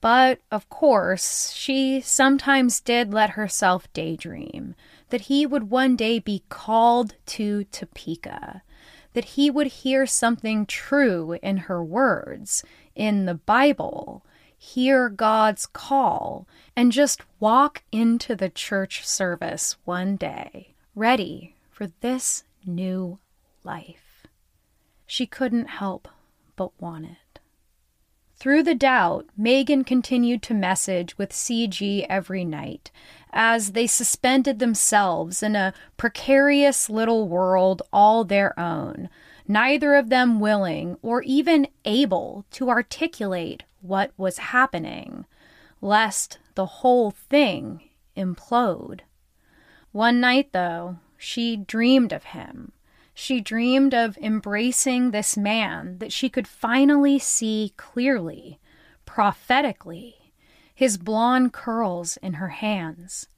But, 0.01 0.41
of 0.51 0.69
course, 0.69 1.53
she 1.53 2.01
sometimes 2.01 2.81
did 2.81 3.13
let 3.13 3.31
herself 3.31 3.91
daydream 3.93 4.75
that 5.11 5.23
he 5.23 5.47
would 5.47 5.71
one 5.71 5.97
day 5.97 6.19
be 6.19 6.43
called 6.49 7.15
to 7.27 7.65
Topeka, 7.65 8.63
that 9.13 9.25
he 9.25 9.51
would 9.51 9.67
hear 9.67 10.07
something 10.07 10.67
true 10.67 11.39
in 11.43 11.59
her 11.59 11.83
words, 11.85 12.65
in 13.01 13.25
the 13.25 13.35
Bible, 13.35 14.23
hear 14.59 15.09
God's 15.09 15.65
call, 15.65 16.47
and 16.77 16.93
just 16.93 17.23
walk 17.41 17.83
into 17.91 18.37
the 18.37 18.51
church 18.51 19.07
service 19.07 19.77
one 19.87 20.17
day, 20.17 20.75
ready 20.95 21.55
for 21.71 21.87
this 22.03 22.45
new 22.67 23.19
life. 23.65 24.27
She 25.07 25.25
couldn't 25.25 25.71
help 25.71 26.09
but 26.57 26.79
want 26.79 27.07
it. 27.07 27.41
Through 28.37 28.65
the 28.65 28.75
doubt, 28.75 29.27
Megan 29.35 29.83
continued 29.83 30.43
to 30.43 30.55
message 30.55 31.17
with 31.17 31.33
CG 31.33 32.05
every 32.07 32.45
night 32.45 32.91
as 33.33 33.73
they 33.73 33.87
suspended 33.87 34.59
themselves 34.59 35.43
in 35.43 35.57
a 35.57 35.73
precarious 35.97 36.91
little 36.91 37.29
world 37.29 37.81
all 37.95 38.25
their 38.25 38.59
own, 38.61 39.09
neither 39.51 39.95
of 39.95 40.09
them 40.09 40.41
willing 40.41 40.97
or 41.03 41.23
even 41.23 41.67
able 41.85 42.45
to 42.51 42.71
articulate 42.71 43.65
what 43.81 44.13
was 44.17 44.39
happening, 44.39 45.27
lest 45.81 46.39
the 46.55 46.67
whole 46.67 47.11
thing 47.11 47.83
implode. 48.17 49.01
One 49.93 50.21
night, 50.21 50.53
though, 50.53 50.99
she 51.19 51.57
dreamed 51.57 52.13
of 52.13 52.25
him 52.25 52.73
she 53.21 53.43
dreamed 53.43 53.93
of 53.93 54.17
embracing 54.17 55.11
this 55.11 55.37
man 55.37 55.99
that 55.99 56.11
she 56.11 56.31
could 56.31 56.49
finally 56.49 57.19
see 57.19 57.75
clearly, 57.77 58.59
prophetically, 59.05 60.33
his 60.75 60.97
blonde 60.97 61.53
curls 61.53 62.17
in 62.23 62.35
her 62.35 62.49
hands. 62.49 63.29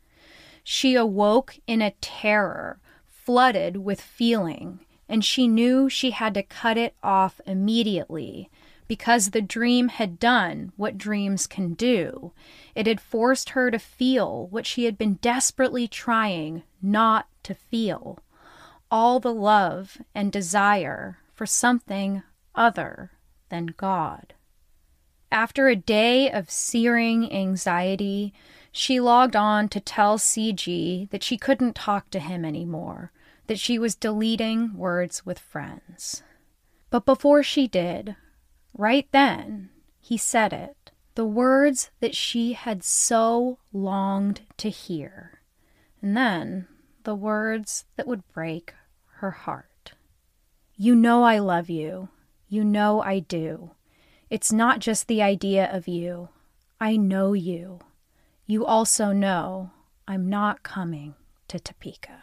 She 0.62 0.94
awoke 0.94 1.58
in 1.66 1.82
a 1.82 1.96
terror, 2.00 2.78
flooded 3.08 3.78
with 3.78 4.00
feeling, 4.00 4.78
and 5.12 5.22
she 5.22 5.46
knew 5.46 5.90
she 5.90 6.12
had 6.12 6.32
to 6.32 6.42
cut 6.42 6.78
it 6.78 6.94
off 7.02 7.38
immediately 7.46 8.48
because 8.88 9.30
the 9.30 9.42
dream 9.42 9.88
had 9.88 10.18
done 10.18 10.72
what 10.76 10.96
dreams 10.96 11.46
can 11.46 11.74
do. 11.74 12.32
It 12.74 12.86
had 12.86 12.98
forced 12.98 13.50
her 13.50 13.70
to 13.70 13.78
feel 13.78 14.46
what 14.46 14.64
she 14.64 14.86
had 14.86 14.96
been 14.96 15.18
desperately 15.20 15.86
trying 15.86 16.62
not 16.80 17.26
to 17.42 17.52
feel 17.54 18.20
all 18.90 19.20
the 19.20 19.34
love 19.34 19.98
and 20.14 20.32
desire 20.32 21.18
for 21.34 21.44
something 21.44 22.22
other 22.54 23.10
than 23.50 23.74
God. 23.76 24.32
After 25.30 25.68
a 25.68 25.76
day 25.76 26.30
of 26.30 26.50
searing 26.50 27.30
anxiety, 27.30 28.32
she 28.70 28.98
logged 28.98 29.36
on 29.36 29.68
to 29.68 29.80
tell 29.80 30.16
CG 30.16 31.10
that 31.10 31.22
she 31.22 31.36
couldn't 31.36 31.74
talk 31.74 32.08
to 32.10 32.18
him 32.18 32.46
anymore, 32.46 33.12
that 33.46 33.58
she 33.58 33.78
was 33.78 33.94
deleting 33.94 34.76
words 34.76 35.26
with 35.26 35.38
friends. 35.38 36.22
But 36.90 37.04
before 37.04 37.42
she 37.42 37.66
did, 37.66 38.16
right 38.74 39.08
then, 39.12 39.70
he 40.00 40.16
said 40.16 40.52
it 40.52 40.76
the 41.14 41.26
words 41.26 41.90
that 42.00 42.14
she 42.14 42.54
had 42.54 42.82
so 42.82 43.58
longed 43.72 44.40
to 44.56 44.70
hear, 44.70 45.40
and 46.00 46.16
then 46.16 46.66
the 47.04 47.14
words 47.14 47.84
that 47.96 48.06
would 48.06 48.26
break 48.32 48.72
her 49.16 49.30
heart. 49.30 49.92
You 50.76 50.94
know 50.94 51.22
I 51.22 51.38
love 51.38 51.68
you. 51.68 52.08
You 52.48 52.64
know 52.64 53.02
I 53.02 53.18
do. 53.18 53.72
It's 54.30 54.52
not 54.52 54.78
just 54.78 55.06
the 55.06 55.22
idea 55.22 55.70
of 55.70 55.86
you. 55.86 56.30
I 56.80 56.96
know 56.96 57.34
you. 57.34 57.80
You 58.46 58.64
also 58.64 59.12
know 59.12 59.70
I'm 60.08 60.28
not 60.28 60.62
coming 60.62 61.14
to 61.48 61.60
Topeka. 61.60 62.22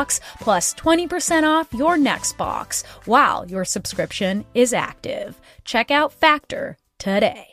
plus 0.39 0.73
20% 0.73 1.43
off 1.43 1.73
your 1.73 1.97
next 1.97 2.37
box 2.37 2.83
while 3.05 3.45
your 3.47 3.65
subscription 3.65 4.45
is 4.53 4.73
active. 4.73 5.39
Check 5.65 5.91
out 5.91 6.13
Factor 6.13 6.77
today. 6.97 7.47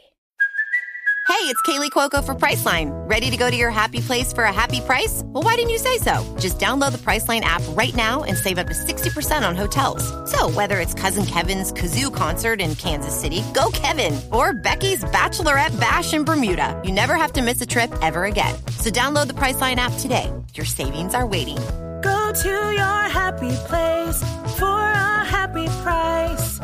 Hey, 1.29 1.45
it's 1.45 1.61
Kaley 1.61 1.91
Cuoco 1.91 2.25
for 2.25 2.35
Priceline. 2.35 2.89
Ready 3.09 3.31
to 3.31 3.37
go 3.37 3.51
to 3.51 3.57
your 3.57 3.69
happy 3.69 4.01
place 4.01 4.33
for 4.33 4.45
a 4.45 4.53
happy 4.53 4.81
price? 4.81 5.21
Well, 5.27 5.45
why 5.45 5.57
didn't 5.57 5.69
you 5.69 5.77
say 5.77 5.99
so? 5.99 6.25
Just 6.41 6.59
download 6.59 6.93
the 6.93 6.99
Priceline 6.99 7.43
app 7.43 7.61
right 7.77 7.95
now 7.95 8.25
and 8.25 8.35
save 8.35 8.57
up 8.57 8.67
to 8.67 8.73
60% 8.73 9.47
on 9.47 9.55
hotels. 9.55 10.03
So, 10.31 10.49
whether 10.49 10.81
it's 10.81 10.95
Cousin 10.95 11.27
Kevin's 11.27 11.71
Kazoo 11.71 12.13
concert 12.13 12.63
in 12.63 12.75
Kansas 12.77 13.15
City, 13.15 13.45
go 13.53 13.71
Kevin, 13.75 14.19
or 14.33 14.55
Becky's 14.55 15.05
Bachelorette 15.05 15.79
Bash 15.79 16.15
in 16.15 16.25
Bermuda, 16.25 16.81
you 16.83 16.93
never 16.93 17.15
have 17.17 17.35
to 17.35 17.43
miss 17.43 17.61
a 17.61 17.67
trip 17.67 17.93
ever 18.01 18.25
again. 18.25 18.55
So, 18.79 18.89
download 18.89 19.27
the 19.27 19.35
Priceline 19.35 19.77
app 19.77 19.93
today. 19.99 20.33
Your 20.55 20.67
savings 20.67 21.15
are 21.15 21.27
waiting. 21.27 21.59
Go 22.03 22.33
to 22.33 22.49
your 22.49 23.03
happy 23.09 23.51
place 23.67 24.23
for 24.59 24.79
a 24.81 25.25
happy 25.25 25.67
price. 25.83 26.59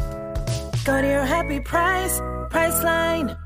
Go 0.85 1.01
to 1.03 1.09
your 1.09 1.25
happy 1.25 1.61
price, 1.61 2.21
Priceline. 2.51 3.37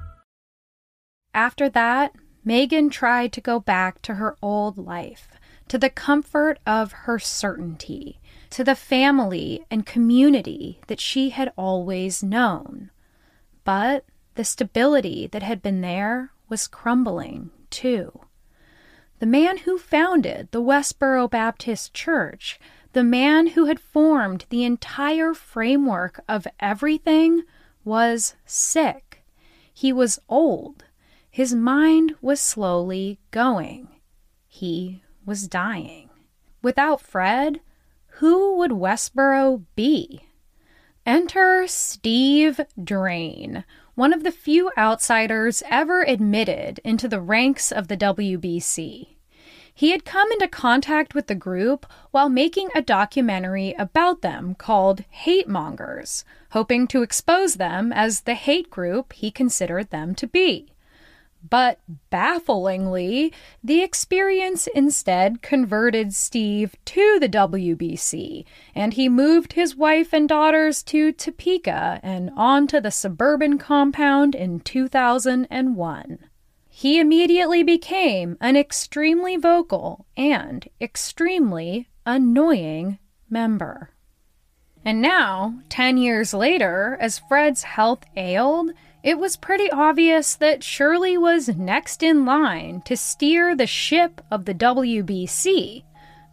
After 1.33 1.68
that, 1.70 2.14
Megan 2.44 2.90
tried 2.90 3.33
to 3.33 3.40
go 3.40 3.61
back 3.61 4.03
to 4.03 4.14
her 4.14 4.37
old 4.42 4.77
life, 4.77 5.29
to 5.68 5.79
the 5.79 5.90
comfort 5.90 6.59
of 6.66 6.92
her 6.92 7.18
certainty, 7.18 8.20
to 8.51 8.64
the 8.64 8.74
family 8.74 9.64
and 9.70 9.87
community 9.87 10.81
that 10.88 11.01
she 11.01 11.31
had 11.31 11.53
always 11.57 12.22
known. 12.22 12.90
But 13.64 14.05
the 14.35 14.44
stability 14.44 15.27
that 15.29 15.42
had 15.42 15.62
been 15.62 15.81
there 15.81 16.33
was 16.48 16.66
crumbling, 16.66 17.51
too. 17.70 18.20
The 19.19 19.27
man 19.27 19.59
who 19.59 19.79
founded 19.79 20.49
the 20.51 20.63
Westboro 20.63 21.29
Baptist 21.29 21.95
Church, 21.95 22.59
the 22.93 23.05
man 23.05 23.49
who 23.49 23.67
had 23.67 23.81
formed 23.81 24.47
the 24.51 24.65
entire 24.65 25.35
framework 25.35 26.21
of 26.29 26.47
everything, 26.61 27.43
was 27.85 28.37
sick. 28.45 29.23
He 29.73 29.93
was 29.93 30.19
old 30.29 30.85
his 31.39 31.55
mind 31.55 32.17
was 32.21 32.41
slowly 32.41 33.21
going. 33.31 33.89
He 34.49 35.05
was 35.25 35.47
dying. 35.47 36.11
Without 36.63 37.01
Fred, 37.01 37.61
who 38.19 38.57
would 38.57 38.73
Westboro 38.73 39.63
be? 39.77 40.25
Enter 41.07 41.69
Steve 41.69 42.61
Drain, 42.83 43.65
one 43.99 44.13
of 44.13 44.23
the 44.23 44.31
few 44.31 44.71
outsiders 44.79 45.61
ever 45.69 46.05
admitted 46.05 46.79
into 46.85 47.09
the 47.09 47.21
ranks 47.21 47.73
of 47.73 47.89
the 47.89 47.97
WBC. 47.97 49.09
He 49.75 49.91
had 49.91 50.05
come 50.05 50.31
into 50.31 50.47
contact 50.47 51.17
with 51.17 51.27
the 51.27 51.35
group 51.35 51.85
while 52.13 52.29
making 52.29 52.69
a 52.77 52.81
documentary 52.81 53.75
about 53.77 54.23
them 54.23 54.55
called 54.55 55.03
Hate 55.11 55.49
Mongers, 55.49 56.25
hoping 56.53 56.87
to 56.87 57.03
expose 57.03 57.55
them 57.55 57.93
as 57.93 58.21
the 58.21 58.37
hate 58.37 58.71
group 58.71 59.13
he 59.15 59.33
considered 59.33 59.91
them 59.91 60.15
to 60.15 60.29
be. 60.29 60.69
But 61.42 61.79
bafflingly, 62.11 63.33
the 63.62 63.83
experience 63.83 64.66
instead 64.66 65.40
converted 65.40 66.14
Steve 66.14 66.74
to 66.87 67.18
the 67.20 67.29
WBC, 67.29 68.44
and 68.74 68.94
he 68.94 69.09
moved 69.09 69.53
his 69.53 69.77
wife 69.77 70.12
and 70.12 70.29
daughters 70.29 70.83
to 70.85 71.12
Topeka 71.12 72.01
and 72.03 72.31
onto 72.37 72.81
the 72.81 72.90
suburban 72.90 73.59
compound 73.59 74.35
in 74.35 74.61
2001. 74.61 76.18
He 76.68 77.01
immediately 77.01 77.62
became 77.62 78.37
an 78.40 78.57
extremely 78.57 79.37
vocal 79.37 80.07
and 80.16 80.68
extremely 80.81 81.88
annoying 82.05 82.98
member. 83.31 83.90
And 84.85 85.03
now, 85.03 85.61
10 85.68 85.98
years 85.98 86.33
later, 86.33 86.96
as 87.01 87.18
Fred's 87.18 87.64
health 87.64 88.05
ailed, 88.16 88.70
it 89.03 89.19
was 89.19 89.37
pretty 89.37 89.71
obvious 89.71 90.35
that 90.37 90.65
Shirley 90.65 91.17
was 91.17 91.49
next 91.49 92.03
in 92.03 92.25
line 92.25 92.83
to 92.83 92.97
steer 92.97 93.55
the 93.55 93.67
ship 93.67 94.21
of 94.31 94.45
the 94.45 94.55
WBC. 94.55 95.85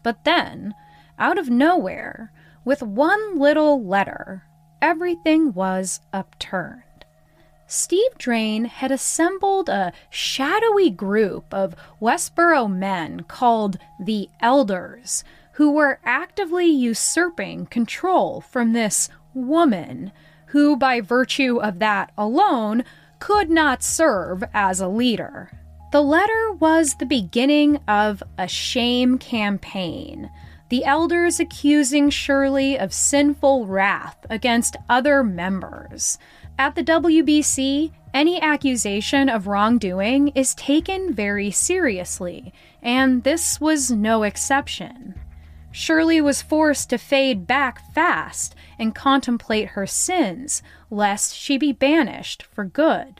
But 0.04 0.24
then, 0.24 0.74
out 1.20 1.38
of 1.38 1.50
nowhere, 1.50 2.32
with 2.64 2.82
one 2.82 3.38
little 3.38 3.84
letter, 3.84 4.44
everything 4.82 5.54
was 5.54 6.00
upturned. 6.12 6.82
Steve 7.68 8.18
Drain 8.18 8.66
had 8.66 8.92
assembled 8.92 9.70
a 9.70 9.92
shadowy 10.10 10.90
group 10.90 11.52
of 11.54 11.76
Westboro 12.00 12.68
men 12.72 13.22
called 13.22 13.78
the 14.00 14.30
Elders, 14.40 15.24
who 15.54 15.72
were 15.72 16.00
actively 16.04 16.68
usurping 16.68 17.66
control 17.66 18.42
from 18.42 18.74
this 18.74 19.10
woman, 19.34 20.12
who, 20.56 20.78
by 20.78 21.02
virtue 21.02 21.60
of 21.62 21.80
that 21.80 22.14
alone, 22.18 22.82
could 23.20 23.50
not 23.50 23.84
serve 23.84 24.42
as 24.54 24.80
a 24.80 24.88
leader. 24.88 25.52
The 25.92 26.00
letter 26.00 26.54
was 26.54 26.96
the 26.96 27.06
beginning 27.06 27.82
of 27.90 28.24
a 28.38 28.48
shame 28.48 29.18
campaign 29.18 30.30
the 30.70 30.84
elders 30.84 31.40
accusing 31.40 32.10
Shirley 32.10 32.78
of 32.78 32.92
sinful 32.94 33.68
wrath 33.68 34.18
against 34.30 34.78
other 34.90 35.24
members. 35.24 36.18
At 36.58 36.76
the 36.76 36.84
WBC, 36.84 37.92
any 38.14 38.42
accusation 38.42 39.30
of 39.30 39.46
wrongdoing 39.46 40.30
is 40.30 40.56
taken 40.56 41.14
very 41.14 41.52
seriously, 41.52 42.54
and 42.82 43.24
this 43.24 43.62
was 43.62 43.92
no 43.92 44.24
exception. 44.24 45.16
Shirley 45.78 46.22
was 46.22 46.42
forced 46.42 46.90
to 46.92 46.98
fade 46.98 47.46
back 47.46 47.92
fast 47.94 48.56
and 48.80 48.96
contemplate 48.96 49.72
her 49.72 49.86
sins, 49.86 50.64
lest 50.90 51.36
she 51.36 51.58
be 51.58 51.74
banished 51.74 52.44
for 52.44 52.64
good. 52.64 53.20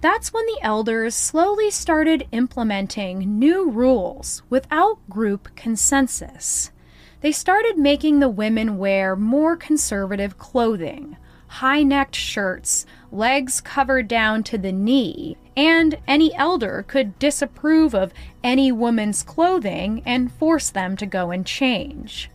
That's 0.00 0.32
when 0.32 0.44
the 0.46 0.58
elders 0.60 1.14
slowly 1.14 1.70
started 1.70 2.26
implementing 2.32 3.38
new 3.38 3.70
rules 3.70 4.42
without 4.50 5.08
group 5.08 5.54
consensus. 5.54 6.72
They 7.20 7.30
started 7.30 7.78
making 7.78 8.18
the 8.18 8.28
women 8.28 8.76
wear 8.76 9.14
more 9.14 9.56
conservative 9.56 10.36
clothing, 10.36 11.16
high 11.46 11.84
necked 11.84 12.16
shirts, 12.16 12.86
legs 13.12 13.60
covered 13.60 14.08
down 14.08 14.42
to 14.44 14.58
the 14.58 14.72
knee, 14.72 15.36
and 15.56 15.98
any 16.06 16.34
elder 16.34 16.84
could 16.86 17.18
disapprove 17.18 17.94
of 17.94 18.12
any 18.42 18.70
woman's 18.70 19.22
clothing 19.22 20.02
and 20.06 20.32
force 20.32 20.70
them 20.70 20.96
to 20.96 21.06
go 21.06 21.30
and 21.30 21.46
change 21.46 22.30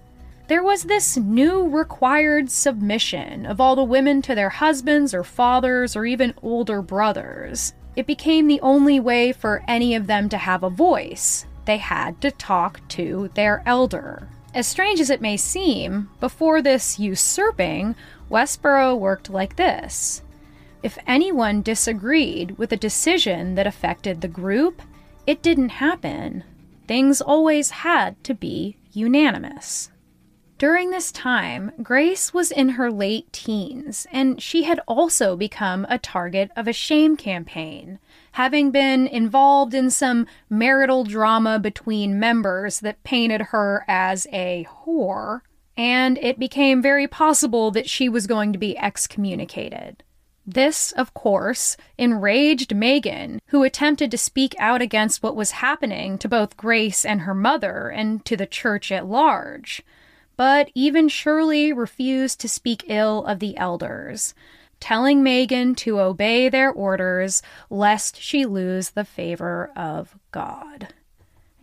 there 0.47 0.63
was 0.63 0.83
this 0.83 1.17
new 1.17 1.67
required 1.67 2.51
submission 2.51 3.45
of 3.45 3.59
all 3.59 3.75
the 3.75 3.83
women 3.83 4.21
to 4.21 4.35
their 4.35 4.49
husbands 4.49 5.13
or 5.13 5.23
fathers 5.23 5.95
or 5.95 6.05
even 6.05 6.33
older 6.43 6.81
brothers. 6.81 7.73
It 7.95 8.05
became 8.05 8.47
the 8.47 8.61
only 8.61 8.99
way 8.99 9.31
for 9.31 9.63
any 9.67 9.95
of 9.95 10.07
them 10.07 10.29
to 10.29 10.37
have 10.37 10.63
a 10.63 10.69
voice. 10.69 11.45
They 11.65 11.77
had 11.77 12.21
to 12.21 12.29
talk 12.29 12.87
to 12.89 13.31
their 13.33 13.63
elder. 13.65 14.27
As 14.53 14.67
strange 14.67 14.99
as 14.99 15.09
it 15.09 15.21
may 15.21 15.35
seem, 15.35 16.09
before 16.19 16.61
this 16.61 16.99
usurping, 16.99 17.95
Westboro 18.29 18.97
worked 18.97 19.29
like 19.29 19.55
this. 19.55 20.21
If 20.85 20.99
anyone 21.07 21.63
disagreed 21.63 22.59
with 22.59 22.71
a 22.71 22.77
decision 22.77 23.55
that 23.55 23.65
affected 23.65 24.21
the 24.21 24.27
group, 24.27 24.83
it 25.25 25.41
didn't 25.41 25.81
happen. 25.81 26.43
Things 26.87 27.21
always 27.21 27.71
had 27.71 28.23
to 28.23 28.35
be 28.35 28.77
unanimous. 28.91 29.89
During 30.59 30.91
this 30.91 31.11
time, 31.11 31.71
Grace 31.81 32.35
was 32.35 32.51
in 32.51 32.69
her 32.77 32.91
late 32.91 33.33
teens, 33.33 34.05
and 34.11 34.39
she 34.39 34.61
had 34.61 34.79
also 34.87 35.35
become 35.35 35.87
a 35.89 35.97
target 35.97 36.51
of 36.55 36.67
a 36.67 36.71
shame 36.71 37.17
campaign, 37.17 37.97
having 38.33 38.69
been 38.69 39.07
involved 39.07 39.73
in 39.73 39.89
some 39.89 40.27
marital 40.51 41.03
drama 41.03 41.57
between 41.57 42.19
members 42.19 42.81
that 42.81 43.03
painted 43.03 43.41
her 43.41 43.85
as 43.87 44.27
a 44.31 44.67
whore, 44.69 45.41
and 45.75 46.19
it 46.19 46.37
became 46.37 46.79
very 46.79 47.07
possible 47.07 47.71
that 47.71 47.89
she 47.89 48.07
was 48.07 48.27
going 48.27 48.53
to 48.53 48.59
be 48.59 48.77
excommunicated. 48.77 50.03
This, 50.45 50.91
of 50.91 51.13
course, 51.13 51.75
enraged 51.97 52.75
Megan, 52.75 53.41
who 53.47 53.63
attempted 53.63 54.11
to 54.11 54.17
speak 54.17 54.55
out 54.59 54.81
against 54.81 55.23
what 55.23 55.35
was 55.35 55.51
happening 55.51 56.17
to 56.19 56.29
both 56.29 56.57
Grace 56.57 57.03
and 57.03 57.21
her 57.21 57.33
mother 57.33 57.89
and 57.89 58.23
to 58.25 58.37
the 58.37 58.45
church 58.45 58.91
at 58.91 59.07
large. 59.07 59.81
But 60.37 60.69
even 60.75 61.07
Shirley 61.07 61.73
refused 61.73 62.39
to 62.41 62.49
speak 62.49 62.83
ill 62.87 63.25
of 63.25 63.39
the 63.39 63.57
elders, 63.57 64.35
telling 64.79 65.23
Megan 65.23 65.73
to 65.75 65.99
obey 65.99 66.49
their 66.49 66.71
orders 66.71 67.41
lest 67.69 68.21
she 68.21 68.45
lose 68.45 68.91
the 68.91 69.05
favor 69.05 69.71
of 69.75 70.15
God. 70.31 70.93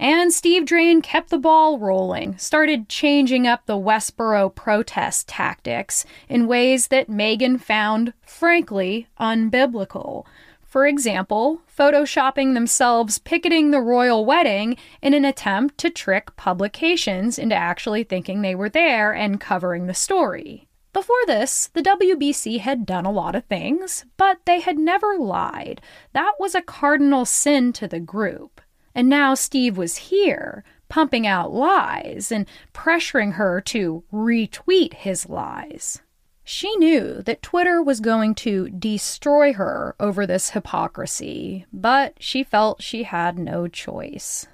And 0.02 0.32
Steve 0.32 0.64
Drain 0.64 1.00
kept 1.00 1.30
the 1.30 1.38
ball 1.38 1.78
rolling, 1.78 2.36
started 2.36 2.88
changing 2.88 3.46
up 3.46 3.66
the 3.66 3.78
Westboro 3.78 4.52
protest 4.52 5.28
tactics 5.28 6.04
in 6.28 6.48
ways 6.48 6.88
that 6.88 7.08
Megan 7.08 7.56
found, 7.56 8.12
frankly, 8.26 9.06
unbiblical, 9.20 10.24
for 10.66 10.88
example, 10.88 11.62
photoshopping 11.78 12.54
themselves 12.54 13.18
picketing 13.18 13.70
the 13.70 13.80
royal 13.80 14.24
wedding 14.24 14.76
in 15.00 15.14
an 15.14 15.24
attempt 15.24 15.78
to 15.78 15.88
trick 15.88 16.34
publications 16.34 17.38
into 17.38 17.54
actually 17.54 18.02
thinking 18.02 18.42
they 18.42 18.56
were 18.56 18.68
there 18.68 19.14
and 19.14 19.40
covering 19.40 19.86
the 19.86 19.94
story. 19.94 20.66
Before 20.92 21.24
this, 21.28 21.70
the 21.74 21.80
WBC 21.80 22.58
had 22.58 22.86
done 22.86 23.06
a 23.06 23.12
lot 23.12 23.36
of 23.36 23.44
things, 23.44 24.04
but 24.16 24.38
they 24.46 24.58
had 24.58 24.78
never 24.78 25.16
lied. 25.16 25.80
That 26.12 26.32
was 26.40 26.56
a 26.56 26.60
cardinal 26.60 27.24
sin 27.24 27.72
to 27.74 27.86
the 27.86 28.00
group. 28.00 28.60
And 28.94 29.08
now 29.08 29.34
Steve 29.34 29.76
was 29.76 29.96
here, 29.96 30.64
pumping 30.88 31.26
out 31.26 31.52
lies 31.52 32.30
and 32.30 32.46
pressuring 32.74 33.34
her 33.34 33.60
to 33.62 34.04
retweet 34.12 34.94
his 34.94 35.28
lies. 35.28 36.02
She 36.44 36.74
knew 36.76 37.22
that 37.22 37.42
Twitter 37.42 37.82
was 37.82 38.00
going 38.00 38.34
to 38.36 38.68
destroy 38.68 39.52
her 39.52 39.94
over 40.00 40.26
this 40.26 40.50
hypocrisy, 40.50 41.66
but 41.72 42.14
she 42.18 42.42
felt 42.42 42.82
she 42.82 43.04
had 43.04 43.38
no 43.38 43.68
choice. 43.68 44.46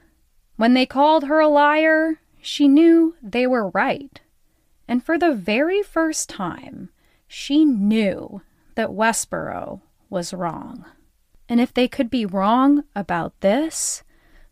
When 0.57 0.75
they 0.75 0.87
called 0.87 1.25
her 1.25 1.41
a 1.41 1.49
liar, 1.49 2.21
she 2.41 2.69
knew 2.69 3.17
they 3.23 3.47
were 3.47 3.71
right. 3.71 4.21
And 4.87 5.05
for 5.05 5.19
the 5.19 5.35
very 5.35 5.83
first 5.83 6.29
time, 6.29 6.91
she 7.27 7.65
knew 7.65 8.43
that 8.75 8.91
Westboro 8.91 9.81
was 10.11 10.35
wrong. 10.35 10.85
And 11.49 11.61
if 11.61 11.73
they 11.73 11.89
could 11.89 12.11
be 12.11 12.27
wrong 12.27 12.85
about 12.95 13.41
this, 13.41 14.03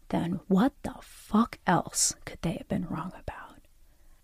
then 0.08 0.40
what 0.48 0.72
the 0.82 0.94
fuck 1.00 1.58
else 1.66 2.14
could 2.24 2.38
they 2.42 2.52
have 2.52 2.68
been 2.68 2.86
wrong 2.86 3.12
about? 3.18 3.60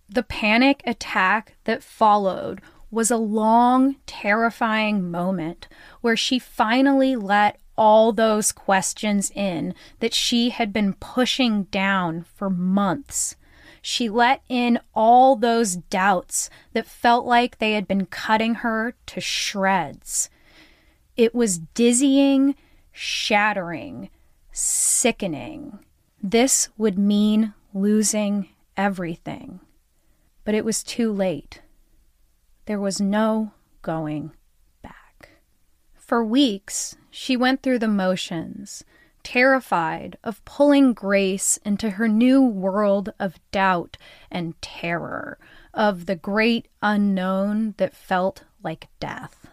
The 0.09 0.23
panic 0.23 0.83
attack 0.87 1.57
that 1.65 1.83
followed 1.83 2.61
was 2.91 3.11
a 3.11 3.17
long, 3.17 3.97
terrifying 4.07 5.11
moment 5.11 5.67
where 6.03 6.17
she 6.17 6.39
finally 6.39 7.17
let 7.17 7.59
all 7.77 8.13
those 8.13 8.53
questions 8.53 9.31
in 9.35 9.75
that 10.01 10.13
she 10.13 10.51
had 10.51 10.73
been 10.73 10.93
pushing 10.93 11.65
down 11.65 12.23
for 12.35 12.51
months. 12.51 13.35
She 13.81 14.09
let 14.09 14.43
in 14.49 14.79
all 14.95 15.37
those 15.37 15.77
doubts 15.77 16.51
that 16.75 16.87
felt 16.87 17.25
like 17.25 17.59
they 17.59 17.73
had 17.73 17.89
been 17.89 18.07
cutting 18.07 18.57
her 18.57 18.95
to 19.07 19.21
shreds. 19.21 20.29
It 21.17 21.35
was 21.35 21.59
dizzying, 21.59 22.55
shattering, 22.93 24.11
sickening. 24.53 25.79
This 26.23 26.69
would 26.77 26.99
mean 26.99 27.55
losing 27.75 28.49
everything. 28.77 29.61
But 30.45 30.55
it 30.55 30.65
was 30.65 30.83
too 30.83 31.13
late. 31.13 31.63
There 32.67 32.81
was 32.81 33.01
no 33.01 33.53
going 33.81 34.33
back. 34.83 35.31
For 35.95 36.25
weeks, 36.25 36.97
she 37.11 37.37
went 37.37 37.63
through 37.63 37.81
the 37.81 37.89
motions, 37.89 38.85
terrified 39.23 40.19
of 40.23 40.45
pulling 40.45 40.93
Grace 40.93 41.59
into 41.65 41.91
her 41.91 42.09
new 42.09 42.43
world 42.43 43.13
of 43.19 43.41
doubt 43.51 43.97
and 44.31 44.61
terror, 44.61 45.39
of 45.75 46.07
the 46.07 46.17
great 46.17 46.69
unknown 46.83 47.75
that 47.79 47.95
felt 47.95 48.45
like 48.63 48.89
death. 49.01 49.47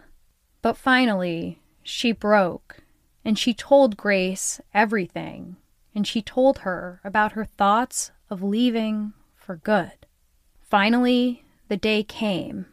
But 0.61 0.77
finally, 0.77 1.61
she 1.83 2.11
broke, 2.11 2.81
and 3.23 3.37
she 3.37 3.53
told 3.53 3.97
Grace 3.97 4.61
everything, 4.73 5.57
and 5.93 6.07
she 6.07 6.21
told 6.21 6.59
her 6.59 7.01
about 7.03 7.33
her 7.33 7.45
thoughts 7.45 8.11
of 8.29 8.43
leaving 8.43 9.13
for 9.35 9.57
good. 9.57 10.05
Finally, 10.61 11.43
the 11.67 11.77
day 11.77 12.03
came 12.03 12.65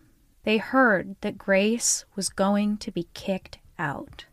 they 0.47 0.59
heard 0.59 1.17
that 1.23 1.37
Grace 1.37 2.05
was 2.15 2.29
going 2.29 2.77
to 2.79 2.93
be 2.93 3.09
kicked 3.15 3.59
out. 3.81 4.27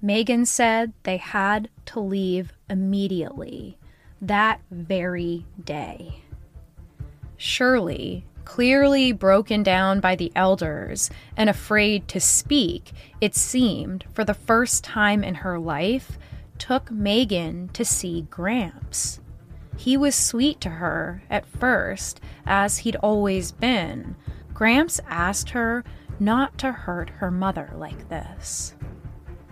Megan 0.00 0.46
said 0.46 0.92
they 1.02 1.16
had 1.16 1.68
to 1.86 1.98
leave 1.98 2.52
immediately, 2.70 3.76
that 4.22 4.60
very 4.70 5.44
day. 5.62 6.22
Shirley, 7.36 8.24
clearly 8.48 9.12
broken 9.12 9.62
down 9.62 10.00
by 10.00 10.16
the 10.16 10.32
elders 10.34 11.10
and 11.36 11.50
afraid 11.50 12.08
to 12.08 12.18
speak, 12.18 12.92
it 13.20 13.34
seemed, 13.34 14.02
for 14.14 14.24
the 14.24 14.32
first 14.32 14.82
time 14.82 15.22
in 15.22 15.34
her 15.34 15.58
life, 15.58 16.18
took 16.56 16.90
Megan 16.90 17.68
to 17.68 17.84
see 17.84 18.22
Gramps. 18.30 19.20
He 19.76 19.98
was 19.98 20.14
sweet 20.14 20.62
to 20.62 20.70
her 20.70 21.22
at 21.28 21.44
first, 21.44 22.20
as 22.46 22.78
he'd 22.78 22.96
always 22.96 23.52
been. 23.52 24.16
Gramps 24.54 24.98
asked 25.06 25.50
her 25.50 25.84
not 26.18 26.56
to 26.56 26.72
hurt 26.72 27.10
her 27.10 27.30
mother 27.30 27.70
like 27.76 28.08
this. 28.08 28.74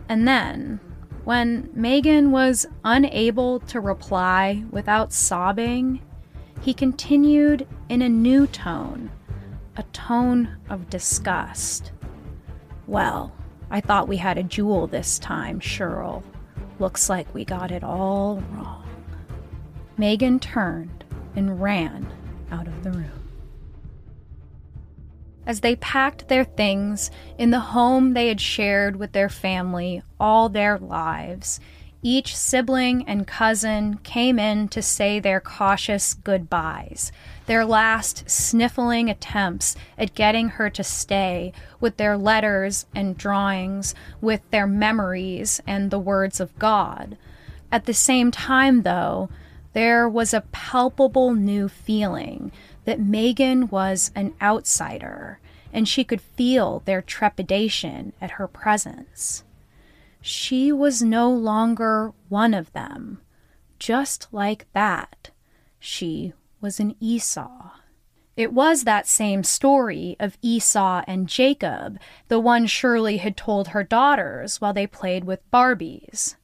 And 0.08 0.26
then, 0.26 0.80
when 1.22 1.68
Megan 1.74 2.30
was 2.30 2.64
unable 2.82 3.60
to 3.60 3.78
reply 3.78 4.64
without 4.70 5.12
sobbing, 5.12 6.00
he 6.66 6.74
continued 6.74 7.64
in 7.88 8.02
a 8.02 8.08
new 8.08 8.44
tone, 8.44 9.08
a 9.76 9.84
tone 9.92 10.56
of 10.68 10.90
disgust. 10.90 11.92
Well, 12.88 13.32
I 13.70 13.80
thought 13.80 14.08
we 14.08 14.16
had 14.16 14.36
a 14.36 14.42
jewel 14.42 14.88
this 14.88 15.20
time, 15.20 15.60
Cheryl. 15.60 16.24
Looks 16.80 17.08
like 17.08 17.32
we 17.32 17.44
got 17.44 17.70
it 17.70 17.84
all 17.84 18.42
wrong. 18.50 18.84
Megan 19.96 20.40
turned 20.40 21.04
and 21.36 21.62
ran 21.62 22.12
out 22.50 22.66
of 22.66 22.82
the 22.82 22.90
room. 22.90 23.30
As 25.46 25.60
they 25.60 25.76
packed 25.76 26.26
their 26.26 26.42
things 26.42 27.12
in 27.38 27.50
the 27.50 27.60
home 27.60 28.14
they 28.14 28.26
had 28.26 28.40
shared 28.40 28.96
with 28.96 29.12
their 29.12 29.28
family 29.28 30.02
all 30.18 30.48
their 30.48 30.78
lives, 30.78 31.60
each 32.06 32.36
sibling 32.36 33.02
and 33.08 33.26
cousin 33.26 33.98
came 34.04 34.38
in 34.38 34.68
to 34.68 34.80
say 34.80 35.18
their 35.18 35.40
cautious 35.40 36.14
goodbyes, 36.14 37.10
their 37.46 37.64
last 37.64 38.30
sniffling 38.30 39.10
attempts 39.10 39.74
at 39.98 40.14
getting 40.14 40.50
her 40.50 40.70
to 40.70 40.84
stay 40.84 41.52
with 41.80 41.96
their 41.96 42.16
letters 42.16 42.86
and 42.94 43.18
drawings, 43.18 43.92
with 44.20 44.40
their 44.52 44.68
memories 44.68 45.60
and 45.66 45.90
the 45.90 45.98
words 45.98 46.38
of 46.38 46.56
God. 46.60 47.18
At 47.72 47.86
the 47.86 47.94
same 47.94 48.30
time, 48.30 48.82
though, 48.82 49.28
there 49.72 50.08
was 50.08 50.32
a 50.32 50.44
palpable 50.52 51.34
new 51.34 51.68
feeling 51.68 52.52
that 52.84 53.00
Megan 53.00 53.66
was 53.66 54.12
an 54.14 54.32
outsider, 54.40 55.40
and 55.72 55.88
she 55.88 56.04
could 56.04 56.20
feel 56.20 56.82
their 56.84 57.02
trepidation 57.02 58.12
at 58.20 58.32
her 58.32 58.46
presence. 58.46 59.42
She 60.20 60.72
was 60.72 61.02
no 61.02 61.30
longer 61.30 62.12
one 62.28 62.54
of 62.54 62.72
them. 62.72 63.20
Just 63.78 64.28
like 64.32 64.66
that, 64.72 65.30
she 65.78 66.32
was 66.60 66.80
an 66.80 66.96
Esau. 67.00 67.70
It 68.36 68.52
was 68.52 68.84
that 68.84 69.06
same 69.06 69.44
story 69.44 70.16
of 70.20 70.36
Esau 70.42 71.02
and 71.06 71.28
Jacob, 71.28 71.98
the 72.28 72.38
one 72.38 72.66
Shirley 72.66 73.16
had 73.16 73.36
told 73.36 73.68
her 73.68 73.82
daughters 73.82 74.60
while 74.60 74.74
they 74.74 74.86
played 74.86 75.24
with 75.24 75.50
Barbies. 75.50 76.36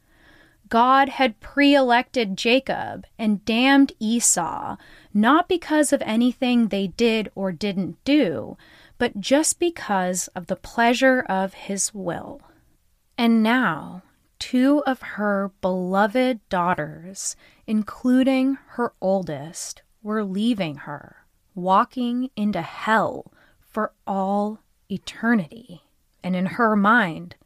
God 0.70 1.10
had 1.10 1.38
pre 1.40 1.74
elected 1.74 2.34
Jacob 2.38 3.06
and 3.18 3.44
damned 3.44 3.92
Esau, 4.00 4.76
not 5.12 5.46
because 5.46 5.92
of 5.92 6.00
anything 6.02 6.68
they 6.68 6.86
did 6.86 7.30
or 7.34 7.52
didn't 7.52 8.02
do, 8.04 8.56
but 8.96 9.20
just 9.20 9.58
because 9.58 10.28
of 10.28 10.46
the 10.46 10.56
pleasure 10.56 11.20
of 11.28 11.52
his 11.52 11.92
will. 11.92 12.40
And 13.22 13.40
now, 13.40 14.02
two 14.40 14.82
of 14.84 15.00
her 15.00 15.52
beloved 15.60 16.40
daughters, 16.48 17.36
including 17.68 18.58
her 18.70 18.94
oldest, 19.00 19.82
were 20.02 20.24
leaving 20.24 20.78
her, 20.78 21.18
walking 21.54 22.30
into 22.34 22.62
hell 22.62 23.32
for 23.60 23.92
all 24.08 24.58
eternity. 24.90 25.82
And 26.24 26.34
in 26.34 26.46
her 26.46 26.74
mind, 26.74 27.36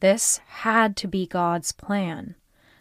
this 0.00 0.42
had 0.46 0.98
to 0.98 1.08
be 1.08 1.26
God's 1.26 1.72
plan. 1.72 2.34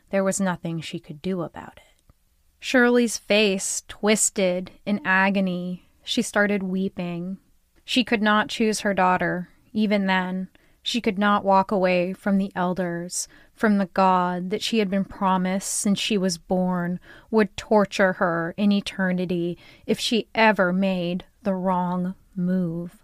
There 0.09 0.25
was 0.25 0.41
nothing 0.41 0.81
she 0.81 0.99
could 0.99 1.21
do 1.21 1.43
about 1.43 1.77
it. 1.77 2.13
Shirley's 2.59 3.17
face 3.17 3.83
twisted 3.87 4.71
in 4.85 4.99
agony. 5.05 5.87
She 6.03 6.21
started 6.21 6.63
weeping. 6.63 7.37
She 7.85 8.03
could 8.03 8.21
not 8.21 8.49
choose 8.49 8.81
her 8.81 8.93
daughter, 8.93 9.47
even 9.71 10.05
then, 10.07 10.49
she 10.83 10.99
could 10.99 11.19
not 11.19 11.45
walk 11.45 11.71
away 11.71 12.13
from 12.13 12.37
the 12.37 12.51
elders, 12.55 13.27
from 13.53 13.77
the 13.77 13.85
God 13.87 14.49
that 14.49 14.63
she 14.63 14.79
had 14.79 14.89
been 14.89 15.05
promised 15.05 15.69
since 15.69 15.99
she 15.99 16.17
was 16.17 16.37
born 16.37 16.99
would 17.29 17.55
torture 17.55 18.13
her 18.13 18.55
in 18.57 18.71
eternity 18.71 19.57
if 19.85 19.99
she 19.99 20.27
ever 20.33 20.73
made 20.73 21.25
the 21.43 21.53
wrong 21.53 22.15
move. 22.35 22.97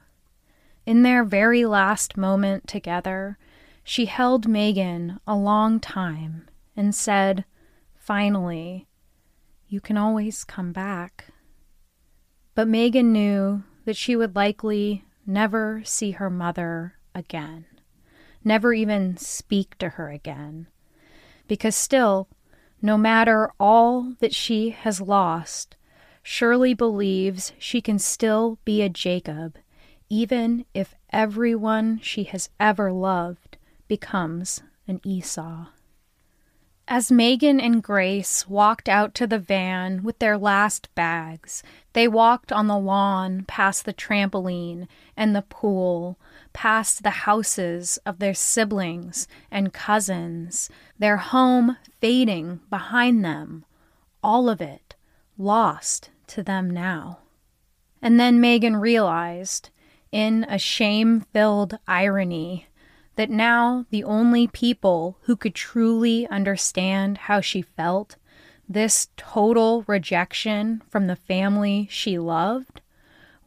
In 0.86 1.04
their 1.04 1.24
very 1.24 1.66
last 1.66 2.18
moment 2.18 2.68
together, 2.68 3.38
she 3.84 4.06
held 4.06 4.48
Megan 4.48 5.20
a 5.28 5.36
long 5.36 5.80
time 5.80 6.48
and 6.76 6.96
said, 6.96 7.46
finally, 7.96 8.88
You 9.70 9.82
can 9.82 9.98
always 9.98 10.44
come 10.44 10.72
back. 10.72 11.26
But 12.56 12.68
Megan 12.68 13.12
knew 13.12 13.64
that 13.86 13.96
she 13.96 14.16
would 14.16 14.36
likely 14.36 15.06
never 15.26 15.82
see 15.86 16.12
her 16.12 16.30
mother 16.30 16.97
again, 17.18 17.66
never 18.44 18.74
even 18.74 19.18
speak 19.18 19.78
to 19.80 19.90
her 19.90 20.10
again. 20.10 20.68
Because 21.48 21.76
still, 21.76 22.28
no 22.82 22.98
matter 22.98 23.52
all 23.60 24.14
that 24.20 24.36
she 24.36 24.70
has 24.70 25.02
lost, 25.02 25.76
Shirley 26.22 26.74
believes 26.74 27.54
she 27.58 27.82
can 27.82 28.00
still 28.00 28.60
be 28.64 28.82
a 28.82 28.90
Jacob, 28.90 29.58
even 30.10 30.66
if 30.74 30.94
everyone 31.12 32.00
she 32.02 32.24
has 32.26 32.50
ever 32.60 32.92
loved 32.92 33.58
becomes 33.88 34.62
an 34.88 35.02
Esau. 35.04 35.68
As 36.90 37.12
Megan 37.12 37.60
and 37.60 37.84
Grace 37.84 38.48
walked 38.48 38.88
out 38.88 39.14
to 39.16 39.28
the 39.28 39.40
van 39.40 40.04
with 40.04 40.20
their 40.20 40.38
last 40.38 40.94
bags, 40.96 41.62
they 41.92 42.08
walked 42.08 42.52
on 42.52 42.68
the 42.68 42.78
lawn 42.78 43.44
past 43.46 43.84
the 43.84 43.94
trampoline 43.94 44.88
and 45.18 45.36
the 45.36 45.42
pool, 45.42 46.18
past 46.58 47.04
the 47.04 47.12
houses 47.12 48.00
of 48.04 48.18
their 48.18 48.34
siblings 48.34 49.28
and 49.52 49.72
cousins, 49.72 50.72
their 50.98 51.18
home 51.18 51.78
fading 52.02 52.60
behind 52.72 53.24
them, 53.24 53.64
all 54.24 54.50
of 54.50 54.60
it 54.60 54.96
lost 55.38 56.10
to 56.26 56.42
them 56.42 56.68
now. 56.68 57.20
And 58.02 58.20
then 58.20 58.42
Megan 58.42 58.76
realized, 58.76 59.70
in 60.12 60.48
a 60.50 60.58
shame 60.58 61.22
filled 61.32 61.78
irony, 61.88 62.66
that 63.18 63.30
now 63.30 63.86
the 63.92 64.04
only 64.04 64.48
people 64.48 65.20
who 65.26 65.36
could 65.36 65.54
truly 65.54 66.26
understand 66.30 67.20
how 67.20 67.40
she 67.40 67.62
felt, 67.62 68.16
this 68.68 69.10
total 69.16 69.84
rejection 69.86 70.82
from 70.90 71.06
the 71.06 71.16
family 71.16 71.88
she 71.92 72.18
loved, 72.18 72.82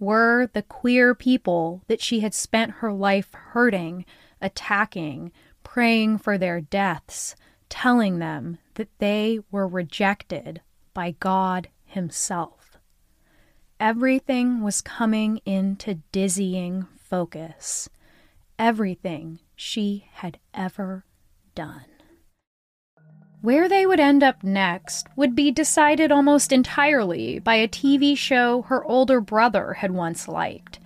were 0.00 0.48
the 0.52 0.62
queer 0.62 1.14
people 1.14 1.82
that 1.86 2.00
she 2.00 2.20
had 2.20 2.34
spent 2.34 2.72
her 2.72 2.92
life 2.92 3.32
hurting, 3.32 4.04
attacking, 4.40 5.30
praying 5.62 6.18
for 6.18 6.36
their 6.36 6.60
deaths, 6.60 7.36
telling 7.68 8.18
them 8.18 8.58
that 8.74 8.88
they 8.98 9.38
were 9.50 9.68
rejected 9.68 10.60
by 10.94 11.12
God 11.20 11.68
Himself. 11.84 12.78
Everything 13.78 14.62
was 14.62 14.80
coming 14.80 15.40
into 15.46 16.00
dizzying 16.12 16.86
focus. 16.98 17.88
Everything 18.58 19.38
she 19.54 20.06
had 20.14 20.38
ever 20.52 21.04
done. 21.54 21.84
Where 23.42 23.70
they 23.70 23.86
would 23.86 24.00
end 24.00 24.22
up 24.22 24.44
next 24.44 25.08
would 25.16 25.34
be 25.34 25.50
decided 25.50 26.12
almost 26.12 26.52
entirely 26.52 27.38
by 27.38 27.54
a 27.54 27.68
TV 27.68 28.16
show 28.16 28.62
her 28.62 28.84
older 28.84 29.20
brother 29.22 29.74
had 29.74 29.92
once 29.92 30.28
liked 30.28 30.78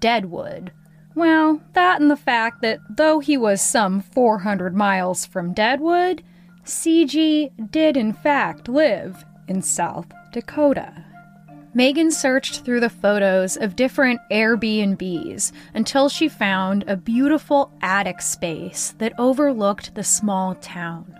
Deadwood. 0.00 0.70
Well, 1.14 1.62
that 1.72 2.02
and 2.02 2.10
the 2.10 2.16
fact 2.16 2.60
that 2.60 2.80
though 2.90 3.20
he 3.20 3.38
was 3.38 3.62
some 3.62 4.00
400 4.02 4.76
miles 4.76 5.24
from 5.24 5.54
Deadwood, 5.54 6.22
CG 6.66 7.50
did 7.70 7.96
in 7.96 8.12
fact 8.12 8.68
live 8.68 9.24
in 9.48 9.62
South 9.62 10.06
Dakota. 10.30 11.04
Megan 11.72 12.10
searched 12.10 12.64
through 12.64 12.80
the 12.80 12.90
photos 12.90 13.56
of 13.56 13.76
different 13.76 14.20
Airbnbs 14.30 15.52
until 15.72 16.10
she 16.10 16.28
found 16.28 16.84
a 16.86 16.96
beautiful 16.96 17.72
attic 17.80 18.20
space 18.20 18.94
that 18.98 19.18
overlooked 19.18 19.94
the 19.94 20.04
small 20.04 20.54
town. 20.56 21.18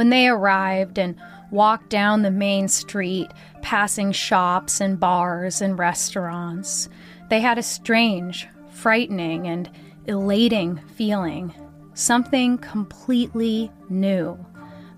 When 0.00 0.08
they 0.08 0.28
arrived 0.28 0.98
and 0.98 1.14
walked 1.50 1.90
down 1.90 2.22
the 2.22 2.30
main 2.30 2.68
street, 2.68 3.30
passing 3.60 4.12
shops 4.12 4.80
and 4.80 4.98
bars 4.98 5.60
and 5.60 5.78
restaurants, 5.78 6.88
they 7.28 7.40
had 7.40 7.58
a 7.58 7.62
strange, 7.62 8.48
frightening, 8.70 9.46
and 9.46 9.68
elating 10.06 10.80
feeling. 10.96 11.52
Something 11.92 12.56
completely 12.56 13.70
new. 13.90 14.42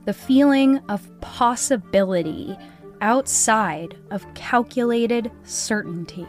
The 0.04 0.12
feeling 0.12 0.78
of 0.88 1.10
possibility 1.20 2.56
outside 3.00 3.96
of 4.12 4.32
calculated 4.34 5.32
certainty. 5.42 6.28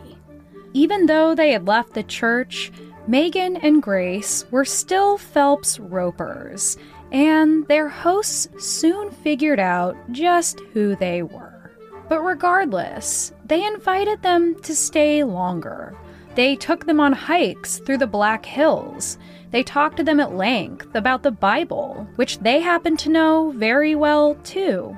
Even 0.74 1.06
though 1.06 1.36
they 1.36 1.52
had 1.52 1.68
left 1.68 1.94
the 1.94 2.02
church, 2.02 2.72
Megan 3.06 3.58
and 3.58 3.84
Grace 3.84 4.46
were 4.50 4.66
still 4.66 5.20
Phelps 5.20 5.78
Ropers, 5.78 6.76
and 7.14 7.68
their 7.68 7.88
hosts 7.88 8.50
soon 8.58 9.12
figured 9.12 9.60
out 9.60 9.96
just 10.12 10.60
who 10.74 10.96
they 10.96 11.22
were. 11.22 11.72
But 12.10 12.22
regardless, 12.22 13.32
they 13.46 13.66
invited 13.66 14.22
them 14.22 14.56
to 14.62 14.76
stay 14.76 15.24
longer. 15.24 15.96
They 16.36 16.56
took 16.56 16.86
them 16.86 17.00
on 17.00 17.14
hikes 17.14 17.78
through 17.78 18.00
the 18.00 18.08
Black 18.08 18.46
Hills. 18.46 19.20
They 19.52 19.62
talked 19.62 19.98
to 19.98 20.04
them 20.04 20.20
at 20.20 20.34
length 20.34 20.96
about 20.96 21.22
the 21.22 21.32
Bible, 21.32 22.08
which 22.16 22.40
they 22.40 22.60
happened 22.60 22.98
to 23.00 23.10
know 23.10 23.54
very 23.56 23.94
well 23.94 24.34
too. 24.44 24.98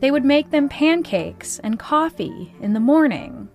They 0.00 0.10
would 0.10 0.24
make 0.24 0.50
them 0.50 0.70
pancakes 0.70 1.58
and 1.58 1.78
coffee 1.78 2.54
in 2.60 2.72
the 2.72 2.80
morning. 2.80 3.48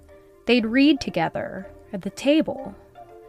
They'd 0.46 0.66
read 0.66 1.02
together 1.02 1.68
at 1.92 2.04
the 2.04 2.10
table. 2.12 2.76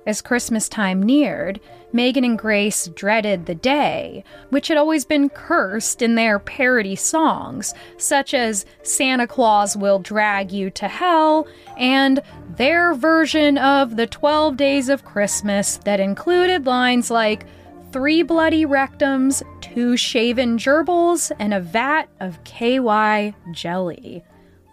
As 0.04 0.20
Christmas 0.20 0.68
time 0.68 1.00
neared, 1.00 1.60
Megan 1.92 2.24
and 2.24 2.36
Grace 2.36 2.88
dreaded 2.88 3.46
the 3.46 3.54
day, 3.54 4.24
which 4.50 4.66
had 4.66 4.76
always 4.76 5.04
been 5.04 5.28
cursed 5.28 6.02
in 6.02 6.16
their 6.16 6.40
parody 6.40 6.96
songs, 6.96 7.72
such 7.98 8.34
as 8.34 8.66
Santa 8.82 9.28
Claus 9.28 9.76
Will 9.76 10.00
Drag 10.00 10.50
You 10.50 10.70
to 10.70 10.88
Hell 10.88 11.46
and 11.78 12.20
their 12.56 12.94
version 12.94 13.56
of 13.58 13.94
the 13.94 14.08
12 14.08 14.56
Days 14.56 14.88
of 14.88 15.04
Christmas 15.04 15.76
that 15.78 16.00
included 16.00 16.66
lines 16.66 17.08
like 17.08 17.46
three 17.92 18.22
bloody 18.22 18.66
rectums, 18.66 19.42
two 19.60 19.96
shaven 19.96 20.56
gerbils, 20.56 21.30
and 21.38 21.54
a 21.54 21.60
vat 21.60 22.08
of 22.18 22.42
KY 22.42 23.34
jelly. 23.52 24.24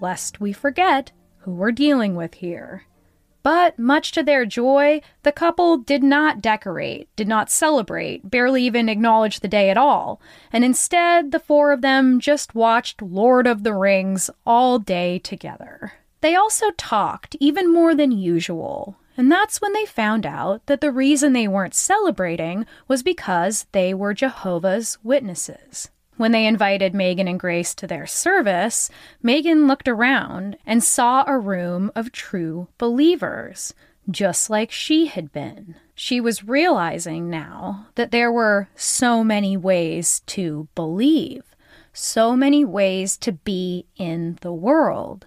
Lest 0.02 0.40
we 0.40 0.54
forget 0.54 1.12
who 1.40 1.52
we're 1.52 1.72
dealing 1.72 2.16
with 2.16 2.36
here. 2.36 2.86
But 3.42 3.80
much 3.80 4.12
to 4.12 4.24
their 4.24 4.46
joy, 4.46 5.02
the 5.24 5.32
couple 5.32 5.78
did 5.78 6.04
not 6.04 6.42
decorate, 6.42 7.08
did 7.16 7.28
not 7.28 7.50
celebrate, 7.50 8.30
barely 8.30 8.64
even 8.64 8.90
acknowledge 8.90 9.40
the 9.40 9.48
day 9.48 9.70
at 9.70 9.78
all, 9.78 10.22
and 10.52 10.64
instead 10.64 11.32
the 11.32 11.40
four 11.40 11.72
of 11.72 11.82
them 11.82 12.20
just 12.20 12.54
watched 12.54 13.02
Lord 13.02 13.48
of 13.48 13.64
the 13.64 13.74
Rings 13.74 14.30
all 14.46 14.78
day 14.78 15.20
together. 15.20 15.94
They 16.22 16.36
also 16.36 16.72
talked 16.72 17.38
even 17.40 17.72
more 17.72 17.96
than 17.96 18.12
usual, 18.12 18.98
and 19.16 19.32
that's 19.32 19.62
when 19.62 19.74
they 19.74 19.86
found 19.86 20.26
out 20.26 20.66
that 20.66 20.82
the 20.82 20.92
reason 20.92 21.32
they 21.32 21.48
weren't 21.48 21.76
celebrating 21.76 22.66
was 22.88 23.04
because 23.04 23.68
they 23.72 23.94
were 23.94 24.14
Jehovah's 24.14 24.98
Witnesses. 25.02 25.90
When 26.20 26.34
they 26.34 26.48
invited 26.48 26.94
Megan 26.94 27.30
and 27.30 27.40
Grace 27.40 27.74
to 27.76 27.88
their 27.88 28.06
service, 28.06 28.90
Megan 29.24 29.68
looked 29.68 29.88
around 29.88 30.58
and 30.66 30.84
saw 30.84 31.24
a 31.26 31.40
room 31.40 31.94
of 31.96 32.12
true 32.12 32.68
believers, 32.78 33.74
just 34.12 34.50
like 34.50 34.70
she 34.70 35.06
had 35.06 35.32
been. 35.32 35.76
She 35.96 36.20
was 36.20 36.44
realizing 36.44 37.30
now 37.30 37.88
that 37.96 38.12
there 38.12 38.34
were 38.34 38.68
so 38.76 39.24
many 39.24 39.56
ways 39.56 40.20
to 40.26 40.68
believe, 40.76 41.56
so 41.94 42.36
many 42.36 42.66
ways 42.66 43.16
to 43.20 43.32
be 43.32 43.86
in 43.96 44.38
the 44.42 44.52
world. 44.52 45.26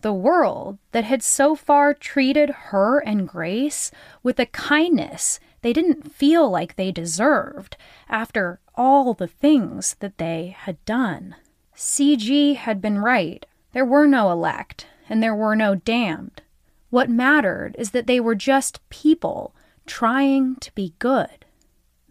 The 0.00 0.12
world 0.12 0.78
that 0.92 1.04
had 1.04 1.22
so 1.22 1.56
far 1.56 1.92
treated 1.92 2.50
her 2.70 3.00
and 3.00 3.26
Grace 3.26 3.90
with 4.22 4.38
a 4.38 4.46
kindness 4.46 5.40
they 5.62 5.72
didn't 5.72 6.12
feel 6.12 6.48
like 6.48 6.76
they 6.76 6.92
deserved 6.92 7.76
after 8.08 8.60
all 8.74 9.12
the 9.12 9.26
things 9.26 9.96
that 9.98 10.18
they 10.18 10.54
had 10.56 10.84
done. 10.84 11.34
CG 11.74 12.54
had 12.56 12.80
been 12.80 12.98
right. 12.98 13.44
There 13.72 13.84
were 13.84 14.06
no 14.06 14.30
elect, 14.30 14.86
and 15.08 15.22
there 15.22 15.34
were 15.34 15.56
no 15.56 15.74
damned. 15.74 16.42
What 16.90 17.10
mattered 17.10 17.74
is 17.78 17.90
that 17.90 18.06
they 18.06 18.20
were 18.20 18.34
just 18.34 18.88
people 18.88 19.54
trying 19.84 20.56
to 20.56 20.72
be 20.74 20.94
good. 20.98 21.44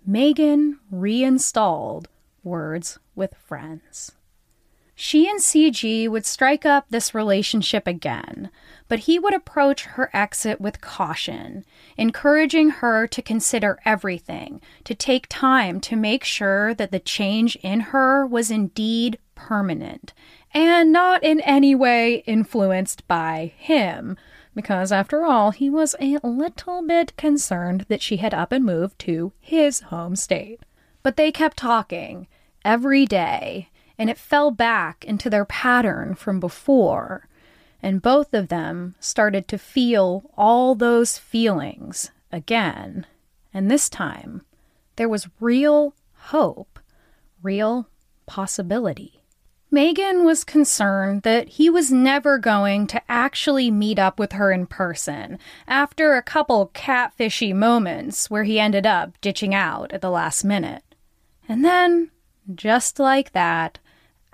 Megan 0.06 0.80
reinstalled 0.91 2.10
Words 2.43 3.00
with 3.15 3.34
Friends. 3.36 4.12
She 4.99 5.29
and 5.29 5.39
CG 5.39 6.10
would 6.10 6.25
strike 6.25 6.65
up 6.65 6.88
this 6.89 7.13
relationship 7.13 7.86
again, 7.86 8.49
but 8.88 9.01
he 9.01 9.19
would 9.19 9.36
approach 9.36 9.83
her 9.86 10.10
exit 10.12 10.60
with 10.60 10.81
caution, 10.81 11.65
encouraging 11.97 12.71
her 12.71 13.05
to 13.05 13.21
consider 13.21 13.77
everything, 13.86 14.60
to 14.86 14.95
take 14.95 15.27
time 15.29 15.79
to 15.81 15.95
make 15.95 16.23
sure 16.23 16.73
that 16.73 16.89
the 16.89 16.97
change 16.99 17.55
in 17.57 17.79
her 17.91 18.25
was 18.25 18.49
indeed 18.49 19.19
permanent 19.36 20.15
and 20.51 20.91
not 20.91 21.23
in 21.23 21.41
any 21.41 21.75
way 21.75 22.23
influenced 22.25 23.07
by 23.07 23.53
him, 23.55 24.17
because 24.55 24.91
after 24.91 25.23
all, 25.23 25.51
he 25.51 25.69
was 25.69 25.95
a 25.99 26.17
little 26.23 26.81
bit 26.81 27.15
concerned 27.17 27.86
that 27.88 28.01
she 28.01 28.17
had 28.17 28.33
up 28.33 28.51
and 28.51 28.65
moved 28.65 28.97
to 28.97 29.31
his 29.39 29.81
home 29.81 30.15
state. 30.15 30.62
But 31.03 31.17
they 31.17 31.31
kept 31.31 31.57
talking 31.57 32.25
every 32.65 33.05
day 33.05 33.69
and 33.97 34.10
it 34.10 34.17
fell 34.17 34.51
back 34.51 35.03
into 35.05 35.29
their 35.29 35.45
pattern 35.45 36.15
from 36.15 36.39
before. 36.39 37.27
And 37.81 38.01
both 38.01 38.33
of 38.33 38.47
them 38.47 38.95
started 38.99 39.47
to 39.49 39.57
feel 39.57 40.29
all 40.36 40.75
those 40.75 41.17
feelings 41.17 42.12
again. 42.31 43.05
And 43.53 43.69
this 43.69 43.89
time, 43.89 44.41
there 44.95 45.10
was 45.10 45.29
real 45.39 45.93
hope, 46.13 46.79
real 47.41 47.88
possibility. 48.25 49.21
Megan 49.69 50.23
was 50.23 50.45
concerned 50.45 51.23
that 51.23 51.49
he 51.49 51.69
was 51.69 51.91
never 51.91 52.38
going 52.38 52.88
to 52.88 53.01
actually 53.12 53.69
meet 53.69 53.99
up 53.99 54.17
with 54.17 54.31
her 54.33 54.51
in 54.51 54.65
person 54.65 55.38
after 55.67 56.15
a 56.15 56.23
couple 56.23 56.71
catfishy 56.73 57.53
moments 57.53 58.29
where 58.29 58.45
he 58.45 58.60
ended 58.60 58.86
up 58.86 59.19
ditching 59.19 59.53
out 59.53 59.91
at 59.91 60.01
the 60.01 60.10
last 60.10 60.45
minute. 60.45 60.83
And 61.49 61.65
then, 61.65 62.12
just 62.55 62.97
like 62.97 63.33
that, 63.33 63.79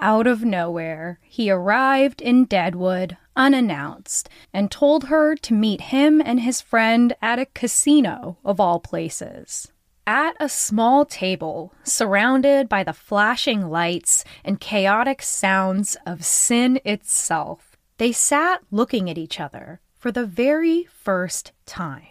out 0.04 0.28
of 0.28 0.44
nowhere, 0.44 1.18
he 1.24 1.50
arrived 1.50 2.22
in 2.22 2.44
Deadwood 2.44 3.16
unannounced 3.38 4.30
and 4.54 4.70
told 4.70 5.06
her 5.06 5.36
to 5.38 5.54
meet 5.54 5.80
him 5.82 6.22
and 6.24 6.42
his 6.42 6.60
friend 6.62 7.16
at 7.22 7.40
a 7.40 7.46
casino, 7.48 8.38
of 8.44 8.60
all 8.60 8.80
places. 8.80 9.72
At 10.06 10.36
a 10.42 10.50
small 10.50 11.06
table, 11.06 11.74
surrounded 11.84 12.68
by 12.68 12.84
the 12.84 12.92
flashing 12.92 13.70
lights 13.70 14.26
and 14.44 14.60
chaotic 14.60 15.22
sounds 15.22 15.96
of 16.06 16.26
sin 16.26 16.82
itself, 16.84 17.78
they 17.98 18.12
sat 18.12 18.62
looking 18.70 19.10
at 19.10 19.18
each 19.18 19.40
other 19.40 19.80
for 19.98 20.12
the 20.12 20.26
very 20.26 20.84
first 20.84 21.54
time. 21.66 22.02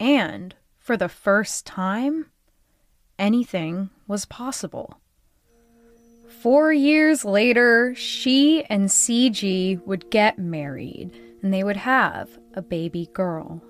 And 0.00 0.54
for 0.78 0.96
the 0.96 1.10
first 1.10 1.66
time, 1.66 2.30
anything 3.18 3.90
was 4.08 4.24
possible. 4.24 4.98
Four 6.30 6.72
years 6.72 7.24
later, 7.24 7.92
she 7.96 8.62
and 8.64 8.88
CG 8.88 9.84
would 9.84 10.10
get 10.10 10.38
married 10.38 11.10
and 11.42 11.52
they 11.52 11.64
would 11.64 11.76
have 11.76 12.30
a 12.54 12.62
baby 12.62 13.10
girl. 13.12 13.62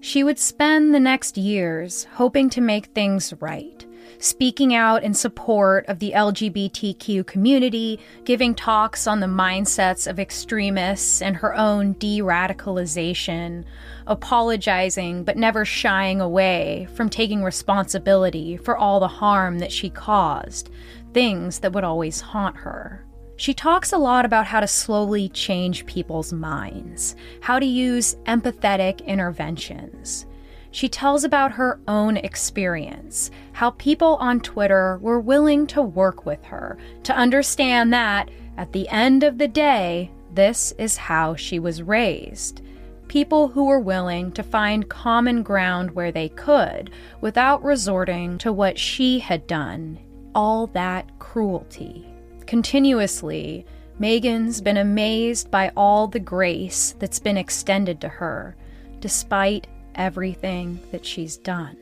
She 0.00 0.22
would 0.22 0.38
spend 0.38 0.94
the 0.94 1.00
next 1.00 1.36
years 1.36 2.06
hoping 2.14 2.48
to 2.50 2.60
make 2.60 2.86
things 2.86 3.34
right, 3.40 3.84
speaking 4.18 4.74
out 4.74 5.02
in 5.02 5.12
support 5.12 5.84
of 5.86 5.98
the 5.98 6.12
LGBTQ 6.12 7.26
community, 7.26 7.98
giving 8.24 8.54
talks 8.54 9.06
on 9.06 9.20
the 9.20 9.26
mindsets 9.26 10.08
of 10.08 10.18
extremists 10.18 11.20
and 11.20 11.36
her 11.36 11.54
own 11.54 11.92
de 11.94 12.20
radicalization, 12.20 13.64
apologizing 14.06 15.24
but 15.24 15.36
never 15.36 15.64
shying 15.64 16.20
away 16.20 16.88
from 16.94 17.08
taking 17.08 17.42
responsibility 17.42 18.56
for 18.56 18.76
all 18.76 18.98
the 18.98 19.08
harm 19.08 19.58
that 19.58 19.72
she 19.72 19.90
caused, 19.90 20.70
things 21.12 21.60
that 21.60 21.72
would 21.72 21.84
always 21.84 22.20
haunt 22.20 22.56
her. 22.56 23.06
She 23.36 23.54
talks 23.54 23.92
a 23.92 23.98
lot 23.98 24.24
about 24.24 24.46
how 24.46 24.60
to 24.60 24.68
slowly 24.68 25.28
change 25.28 25.86
people's 25.86 26.32
minds, 26.32 27.16
how 27.40 27.58
to 27.58 27.66
use 27.66 28.14
empathetic 28.26 29.04
interventions. 29.04 30.26
She 30.70 30.88
tells 30.88 31.24
about 31.24 31.52
her 31.52 31.80
own 31.88 32.16
experience, 32.16 33.30
how 33.52 33.70
people 33.72 34.16
on 34.20 34.40
Twitter 34.40 34.98
were 35.02 35.20
willing 35.20 35.66
to 35.68 35.82
work 35.82 36.24
with 36.24 36.44
her 36.44 36.78
to 37.02 37.16
understand 37.16 37.92
that, 37.92 38.30
at 38.56 38.72
the 38.72 38.88
end 38.88 39.22
of 39.22 39.38
the 39.38 39.48
day, 39.48 40.10
this 40.32 40.72
is 40.78 40.96
how 40.96 41.34
she 41.34 41.58
was 41.58 41.82
raised. 41.82 42.62
People 43.08 43.48
who 43.48 43.64
were 43.64 43.80
willing 43.80 44.32
to 44.32 44.42
find 44.42 44.88
common 44.88 45.42
ground 45.42 45.90
where 45.90 46.12
they 46.12 46.30
could 46.30 46.90
without 47.20 47.62
resorting 47.62 48.38
to 48.38 48.52
what 48.52 48.78
she 48.78 49.18
had 49.18 49.46
done 49.46 49.98
all 50.34 50.66
that 50.68 51.18
cruelty. 51.18 52.06
Continuously, 52.46 53.64
Megan's 53.98 54.60
been 54.60 54.78
amazed 54.78 55.50
by 55.50 55.70
all 55.76 56.08
the 56.08 56.20
grace 56.20 56.94
that's 56.98 57.18
been 57.18 57.36
extended 57.36 58.00
to 58.00 58.08
her, 58.08 58.56
despite 59.00 59.66
everything 59.94 60.80
that 60.90 61.04
she's 61.04 61.36
done. 61.36 61.76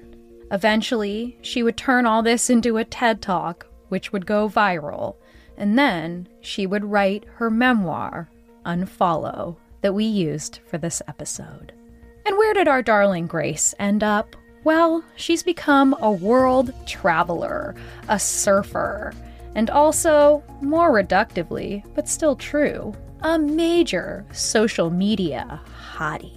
Eventually, 0.51 1.39
she 1.43 1.63
would 1.63 1.77
turn 1.77 2.07
all 2.07 2.23
this 2.23 2.51
into 2.51 2.77
a 2.77 2.85
TED 2.85 3.23
Talk, 3.23 3.67
which 3.89 4.13
would 4.13 4.27
go 4.27 4.49
viral, 4.49 5.17
And 5.57 5.79
then 5.79 6.27
she 6.41 6.67
would 6.67 6.85
write 6.85 7.25
her 7.35 7.51
memoir, 7.51 8.31
Unfollow, 8.65 9.57
that 9.83 9.93
we 9.93 10.05
used 10.05 10.61
for 10.67 10.79
this 10.79 11.03
episode. 11.07 11.73
And 12.25 12.37
where 12.39 12.55
did 12.55 12.67
our 12.67 12.83
darling 12.83 13.27
Grace 13.27 13.75
end 13.79 14.03
up? 14.03 14.37
Well, 14.63 15.03
she's 15.17 15.43
become 15.43 15.97
a 16.01 16.13
world 16.13 16.75
traveler, 16.87 17.75
a 18.09 18.19
surfer, 18.19 19.15
and 19.55 19.71
also, 19.71 20.43
more 20.61 20.93
reductively, 20.93 21.83
but 21.95 22.09
still 22.09 22.37
true, 22.37 22.95
a 23.23 23.39
major 23.39 24.25
social 24.33 24.91
media 24.91 25.61
hottie. 25.95 26.37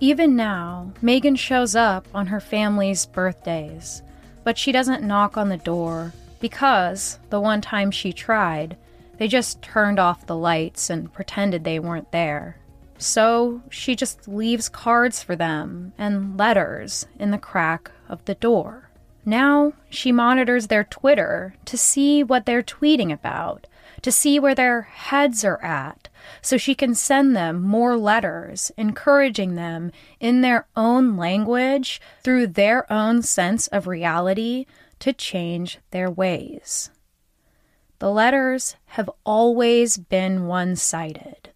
Even 0.00 0.34
now, 0.34 0.92
Megan 1.02 1.36
shows 1.36 1.76
up 1.76 2.08
on 2.14 2.26
her 2.26 2.40
family's 2.40 3.06
birthdays, 3.06 4.02
but 4.44 4.58
she 4.58 4.72
doesn't 4.72 5.04
knock 5.04 5.36
on 5.36 5.48
the 5.48 5.58
door 5.58 6.12
because 6.40 7.18
the 7.30 7.40
one 7.40 7.60
time 7.60 7.90
she 7.90 8.12
tried, 8.12 8.76
they 9.18 9.28
just 9.28 9.62
turned 9.62 10.00
off 10.00 10.26
the 10.26 10.36
lights 10.36 10.90
and 10.90 11.12
pretended 11.12 11.62
they 11.62 11.78
weren't 11.78 12.10
there. 12.10 12.56
So 13.02 13.62
she 13.68 13.96
just 13.96 14.28
leaves 14.28 14.68
cards 14.68 15.24
for 15.24 15.34
them 15.34 15.92
and 15.98 16.38
letters 16.38 17.04
in 17.18 17.32
the 17.32 17.36
crack 17.36 17.90
of 18.08 18.24
the 18.26 18.36
door. 18.36 18.90
Now 19.24 19.72
she 19.90 20.12
monitors 20.12 20.68
their 20.68 20.84
Twitter 20.84 21.56
to 21.64 21.76
see 21.76 22.22
what 22.22 22.46
they're 22.46 22.62
tweeting 22.62 23.12
about, 23.12 23.66
to 24.02 24.12
see 24.12 24.38
where 24.38 24.54
their 24.54 24.82
heads 24.82 25.44
are 25.44 25.60
at, 25.64 26.10
so 26.40 26.56
she 26.56 26.76
can 26.76 26.94
send 26.94 27.34
them 27.34 27.60
more 27.60 27.96
letters, 27.96 28.70
encouraging 28.76 29.56
them 29.56 29.90
in 30.20 30.40
their 30.40 30.68
own 30.76 31.16
language 31.16 32.00
through 32.22 32.46
their 32.46 32.90
own 32.90 33.22
sense 33.22 33.66
of 33.66 33.88
reality 33.88 34.64
to 35.00 35.12
change 35.12 35.80
their 35.90 36.08
ways. 36.08 36.88
The 37.98 38.12
letters 38.12 38.76
have 38.86 39.10
always 39.24 39.96
been 39.96 40.46
one 40.46 40.76
sided. 40.76 41.51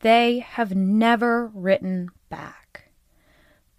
They 0.00 0.40
have 0.40 0.74
never 0.74 1.48
written 1.48 2.10
back. 2.28 2.90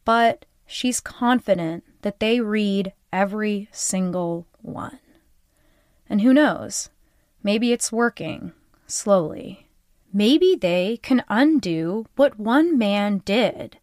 But 0.06 0.46
she's 0.66 1.00
confident 1.00 1.84
that 2.02 2.20
they 2.20 2.40
read 2.40 2.94
every 3.12 3.70
single 3.72 4.48
one. 4.62 5.00
And 6.10 6.22
who 6.22 6.34
knows? 6.34 6.90
Maybe 7.44 7.72
it's 7.72 7.92
working 7.92 8.54
slowly. 8.88 9.68
Maybe 10.14 10.56
they 10.56 10.98
can 11.04 11.24
undo 11.30 12.06
what 12.16 12.40
one 12.40 12.78
man 12.78 13.22
did 13.26 13.78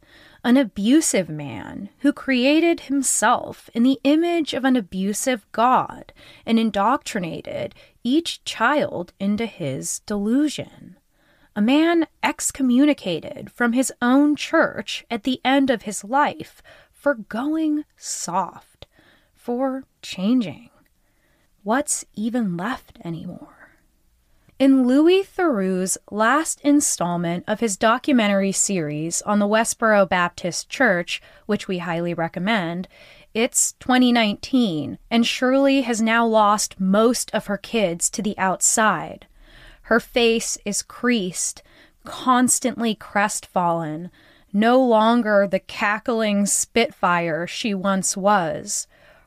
an 0.45 0.59
abusive 0.59 1.31
man 1.31 1.89
who 2.01 2.13
created 2.13 2.81
himself 2.81 3.71
in 3.73 3.83
the 3.83 3.99
image 4.05 4.53
of 4.53 4.63
an 4.63 4.77
abusive 4.77 5.47
God 5.53 6.13
and 6.45 6.59
indoctrinated 6.59 7.75
each 8.03 8.45
child 8.45 9.15
into 9.19 9.47
his 9.47 10.01
delusion. 10.01 10.97
A 11.57 11.63
man 11.63 12.09
excommunicated 12.21 13.51
from 13.53 13.75
his 13.75 13.93
own 14.03 14.35
church 14.35 15.05
at 15.09 15.23
the 15.23 15.41
end 15.45 15.71
of 15.71 15.83
his 15.83 16.03
life 16.03 16.61
for 16.93 17.15
going 17.15 17.85
soft, 17.97 18.87
for 19.33 19.85
changing. 20.03 20.71
What's 21.63 22.05
even 22.15 22.57
left 22.57 22.99
anymore? 23.05 23.79
In 24.59 24.87
Louis 24.87 25.23
Theroux's 25.23 25.97
last 26.11 26.61
installment 26.63 27.45
of 27.47 27.61
his 27.61 27.77
documentary 27.77 28.53
series 28.53 29.23
on 29.23 29.39
the 29.39 29.49
Westboro 29.49 30.09
Baptist 30.09 30.69
Church, 30.69 31.23
which 31.47 31.69
we 31.69 31.79
highly 31.79 32.15
recommend, 32.15 32.89
it's 33.33 33.75
2019, 33.81 34.99
and 35.11 35.27
Shirley 35.27 35.83
has 35.83 36.03
now 36.03 36.27
lost 36.27 36.81
most 36.81 37.33
of 37.33 37.47
her 37.47 37.59
kids 37.59 38.11
to 38.11 38.23
the 38.23 38.37
outside. 38.39 39.27
Her 39.85 40.01
face 40.01 40.57
is 40.65 40.83
creased, 40.83 41.63
constantly 42.05 42.95
crestfallen, 42.95 44.11
no 44.53 44.81
longer 44.83 45.47
the 45.47 45.59
cackling 45.59 46.47
spitfire 46.47 47.47
she 47.47 47.75
once 47.75 48.17
was. 48.17 48.87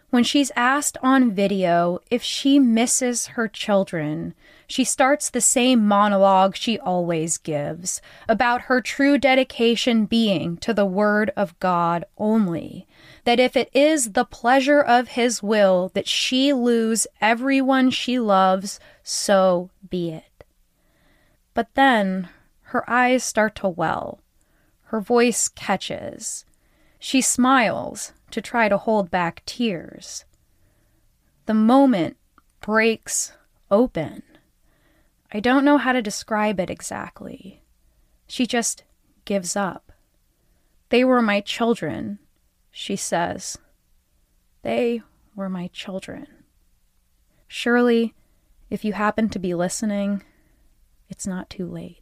When 0.09 0.23
she's 0.23 0.51
asked 0.55 0.97
on 1.03 1.31
video 1.31 1.99
if 2.09 2.23
she 2.23 2.59
misses 2.59 3.27
her 3.27 3.47
children, 3.47 4.33
she 4.65 4.83
starts 4.83 5.29
the 5.29 5.41
same 5.41 5.85
monologue 5.85 6.55
she 6.55 6.79
always 6.79 7.37
gives 7.37 8.01
about 8.27 8.63
her 8.63 8.79
true 8.79 9.17
dedication 9.17 10.05
being 10.05 10.57
to 10.57 10.73
the 10.73 10.85
Word 10.85 11.31
of 11.35 11.59
God 11.59 12.05
only. 12.17 12.87
That 13.25 13.39
if 13.39 13.57
it 13.57 13.69
is 13.73 14.13
the 14.13 14.25
pleasure 14.25 14.81
of 14.81 15.09
His 15.09 15.43
will 15.43 15.91
that 15.93 16.07
she 16.07 16.53
lose 16.53 17.05
everyone 17.19 17.91
she 17.91 18.17
loves, 18.17 18.79
so 19.03 19.69
be 19.89 20.11
it. 20.11 20.26
But 21.57 21.73
then 21.73 22.29
her 22.69 22.87
eyes 22.87 23.23
start 23.23 23.55
to 23.55 23.67
well, 23.67 24.21
her 24.93 25.01
voice 25.01 25.47
catches. 25.47 26.45
She 26.99 27.19
smiles 27.19 28.13
to 28.29 28.43
try 28.43 28.69
to 28.69 28.77
hold 28.77 29.09
back 29.09 29.41
tears. 29.47 30.25
The 31.47 31.55
moment 31.55 32.17
breaks 32.61 33.33
open. 33.71 34.21
I 35.33 35.39
don't 35.39 35.65
know 35.65 35.79
how 35.79 35.93
to 35.93 36.01
describe 36.03 36.59
it 36.59 36.69
exactly. 36.69 37.63
She 38.27 38.45
just 38.45 38.83
gives 39.25 39.55
up. 39.55 39.91
They 40.89 41.03
were 41.03 41.23
my 41.23 41.41
children, 41.41 42.19
she 42.69 42.95
says. 42.95 43.57
They 44.61 45.01
were 45.35 45.49
my 45.49 45.69
children. 45.73 46.27
Shirley, 47.47 48.13
if 48.69 48.85
you 48.85 48.93
happen 48.93 49.27
to 49.29 49.39
be 49.39 49.55
listening, 49.55 50.21
it's 51.09 51.27
not 51.27 51.49
too 51.49 51.67
late. 51.67 52.01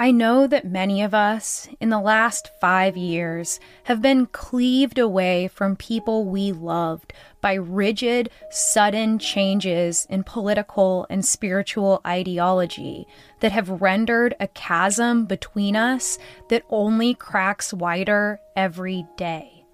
I 0.00 0.12
know 0.12 0.46
that 0.46 0.64
many 0.64 1.02
of 1.02 1.12
us 1.12 1.68
in 1.80 1.88
the 1.88 1.98
last 1.98 2.52
five 2.60 2.96
years 2.96 3.58
have 3.82 4.00
been 4.00 4.26
cleaved 4.26 4.96
away 4.96 5.48
from 5.48 5.74
people 5.74 6.24
we 6.24 6.52
loved 6.52 7.12
by 7.40 7.54
rigid, 7.54 8.30
sudden 8.48 9.18
changes 9.18 10.06
in 10.08 10.22
political 10.22 11.04
and 11.10 11.24
spiritual 11.24 12.00
ideology 12.06 13.08
that 13.40 13.50
have 13.50 13.82
rendered 13.82 14.36
a 14.38 14.46
chasm 14.46 15.24
between 15.24 15.74
us 15.74 16.16
that 16.48 16.62
only 16.70 17.12
cracks 17.12 17.74
wider 17.74 18.38
every 18.54 19.04
day. 19.16 19.64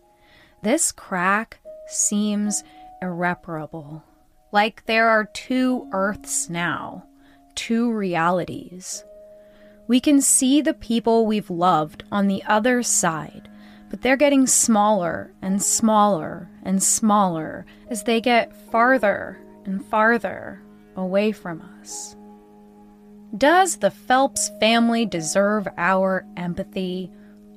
This 0.62 0.90
crack 0.90 1.58
seems 1.86 2.64
irreparable, 3.02 4.02
like 4.52 4.86
there 4.86 5.10
are 5.10 5.26
two 5.26 5.86
Earths 5.92 6.48
now, 6.48 7.04
two 7.54 7.92
realities. 7.92 9.04
We 9.86 10.00
can 10.00 10.20
see 10.20 10.60
the 10.60 10.74
people 10.74 11.26
we've 11.26 11.50
loved 11.50 12.04
on 12.10 12.26
the 12.26 12.42
other 12.44 12.82
side, 12.82 13.48
but 13.90 14.02
they're 14.02 14.16
getting 14.16 14.46
smaller 14.46 15.32
and 15.42 15.62
smaller 15.62 16.48
and 16.62 16.82
smaller 16.82 17.66
as 17.88 18.02
they 18.02 18.20
get 18.20 18.56
farther 18.70 19.38
and 19.66 19.84
farther 19.86 20.62
away 20.96 21.32
from 21.32 21.62
us. 21.80 22.16
Does 23.36 23.76
the 23.76 23.90
Phelps 23.90 24.50
family 24.60 25.06
deserve 25.06 25.66
our 25.76 26.24
empathy? 26.36 27.10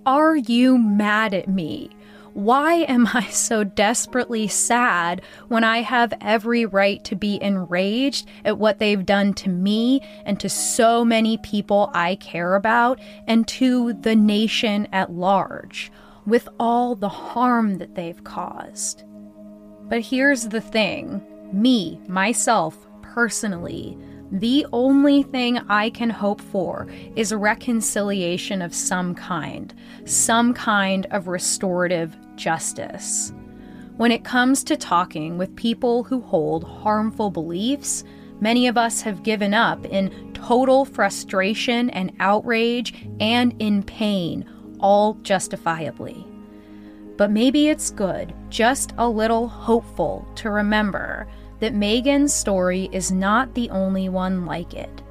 Are 0.05 0.35
you 0.35 0.77
mad 0.77 1.33
at 1.33 1.47
me? 1.47 1.91
Why 2.37 2.85
am 2.87 3.07
I 3.15 3.29
so 3.29 3.63
desperately 3.63 4.47
sad 4.47 5.23
when 5.47 5.63
I 5.63 5.81
have 5.81 6.13
every 6.21 6.67
right 6.67 7.03
to 7.05 7.15
be 7.15 7.41
enraged 7.41 8.27
at 8.45 8.59
what 8.59 8.77
they've 8.77 9.03
done 9.03 9.33
to 9.33 9.49
me 9.49 10.07
and 10.23 10.39
to 10.41 10.47
so 10.47 11.03
many 11.03 11.39
people 11.39 11.89
I 11.95 12.13
care 12.17 12.53
about 12.53 12.99
and 13.25 13.47
to 13.47 13.93
the 13.93 14.15
nation 14.15 14.87
at 14.91 15.11
large, 15.11 15.91
with 16.27 16.47
all 16.59 16.93
the 16.93 17.09
harm 17.09 17.79
that 17.79 17.95
they've 17.95 18.23
caused? 18.23 19.03
But 19.89 20.01
here's 20.01 20.49
the 20.49 20.61
thing 20.61 21.25
me, 21.51 21.99
myself, 22.07 22.77
personally, 23.01 23.97
the 24.31 24.67
only 24.73 25.23
thing 25.23 25.57
I 25.69 25.89
can 25.89 26.11
hope 26.11 26.41
for 26.41 26.87
is 27.15 27.33
reconciliation 27.33 28.61
of 28.61 28.75
some 28.75 29.15
kind, 29.15 29.73
some 30.05 30.53
kind 30.53 31.07
of 31.09 31.27
restorative 31.27 32.15
justice. 32.37 33.33
When 33.97 34.11
it 34.11 34.23
comes 34.23 34.63
to 34.65 34.77
talking 34.77 35.37
with 35.37 35.55
people 35.55 36.03
who 36.03 36.21
hold 36.21 36.63
harmful 36.63 37.31
beliefs, 37.31 38.03
many 38.39 38.67
of 38.67 38.77
us 38.77 39.01
have 39.01 39.23
given 39.23 39.53
up 39.53 39.83
in 39.85 40.31
total 40.33 40.85
frustration 40.85 41.89
and 41.89 42.13
outrage 42.19 42.93
and 43.19 43.55
in 43.59 43.81
pain, 43.83 44.47
all 44.79 45.15
justifiably. 45.23 46.25
But 47.17 47.31
maybe 47.31 47.69
it's 47.69 47.89
good, 47.89 48.35
just 48.49 48.93
a 48.99 49.09
little 49.09 49.47
hopeful, 49.47 50.27
to 50.35 50.51
remember 50.51 51.27
that 51.59 51.73
Megan's 51.73 52.31
story 52.31 52.89
is 52.91 53.11
not 53.11 53.55
the 53.55 53.71
only 53.71 54.09
one 54.09 54.45
like 54.45 54.75
it. 54.75 55.01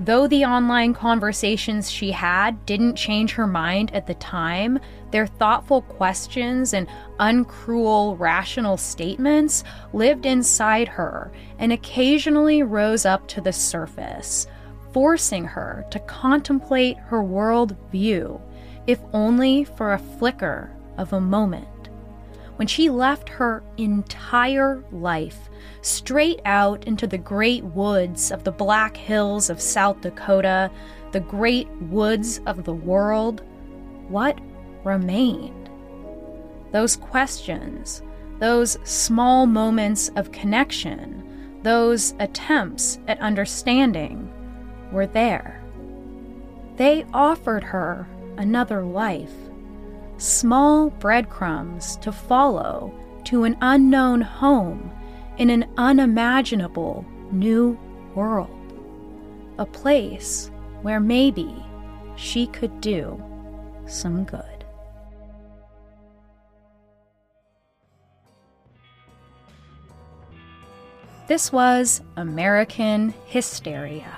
Though 0.00 0.28
the 0.28 0.44
online 0.44 0.94
conversations 0.94 1.90
she 1.90 2.12
had 2.12 2.64
didn't 2.66 2.94
change 2.94 3.32
her 3.32 3.48
mind 3.48 3.92
at 3.92 4.06
the 4.06 4.14
time, 4.14 4.78
their 5.10 5.26
thoughtful 5.26 5.82
questions 5.82 6.72
and 6.72 6.86
uncruel, 7.18 8.16
rational 8.16 8.76
statements 8.76 9.64
lived 9.92 10.24
inside 10.24 10.86
her 10.86 11.32
and 11.58 11.72
occasionally 11.72 12.62
rose 12.62 13.04
up 13.04 13.26
to 13.28 13.40
the 13.40 13.52
surface, 13.52 14.46
forcing 14.92 15.44
her 15.44 15.84
to 15.90 15.98
contemplate 16.00 16.96
her 16.98 17.22
world 17.22 17.76
view, 17.90 18.40
if 18.86 19.00
only 19.12 19.64
for 19.64 19.94
a 19.94 19.98
flicker 19.98 20.70
of 20.96 21.12
a 21.12 21.20
moment. 21.20 21.77
When 22.58 22.66
she 22.66 22.90
left 22.90 23.28
her 23.28 23.62
entire 23.76 24.82
life 24.90 25.48
straight 25.80 26.40
out 26.44 26.88
into 26.88 27.06
the 27.06 27.16
great 27.16 27.62
woods 27.62 28.32
of 28.32 28.42
the 28.42 28.50
Black 28.50 28.96
Hills 28.96 29.48
of 29.48 29.60
South 29.60 30.00
Dakota, 30.00 30.68
the 31.12 31.20
great 31.20 31.68
woods 31.82 32.40
of 32.46 32.64
the 32.64 32.72
world, 32.72 33.42
what 34.08 34.40
remained? 34.82 35.70
Those 36.72 36.96
questions, 36.96 38.02
those 38.40 38.76
small 38.82 39.46
moments 39.46 40.10
of 40.16 40.32
connection, 40.32 41.60
those 41.62 42.14
attempts 42.18 42.98
at 43.06 43.20
understanding 43.20 44.32
were 44.90 45.06
there. 45.06 45.62
They 46.74 47.06
offered 47.14 47.62
her 47.62 48.08
another 48.36 48.82
life, 48.82 49.47
small 50.18 50.90
breadcrumbs 50.90 51.96
to 51.96 52.12
follow 52.12 52.92
to 53.24 53.44
an 53.44 53.56
unknown 53.60 54.20
home 54.20 54.90
in 55.38 55.50
an 55.50 55.64
unimaginable 55.76 57.04
new 57.32 57.78
world. 58.14 58.50
A 59.58 59.66
place 59.66 60.50
where 60.82 61.00
maybe 61.00 61.54
she 62.16 62.46
could 62.48 62.80
do 62.80 63.22
some 63.86 64.24
good. 64.24 64.58
This 71.28 71.52
was 71.52 72.00
American 72.16 73.12
Hysteria. 73.26 74.16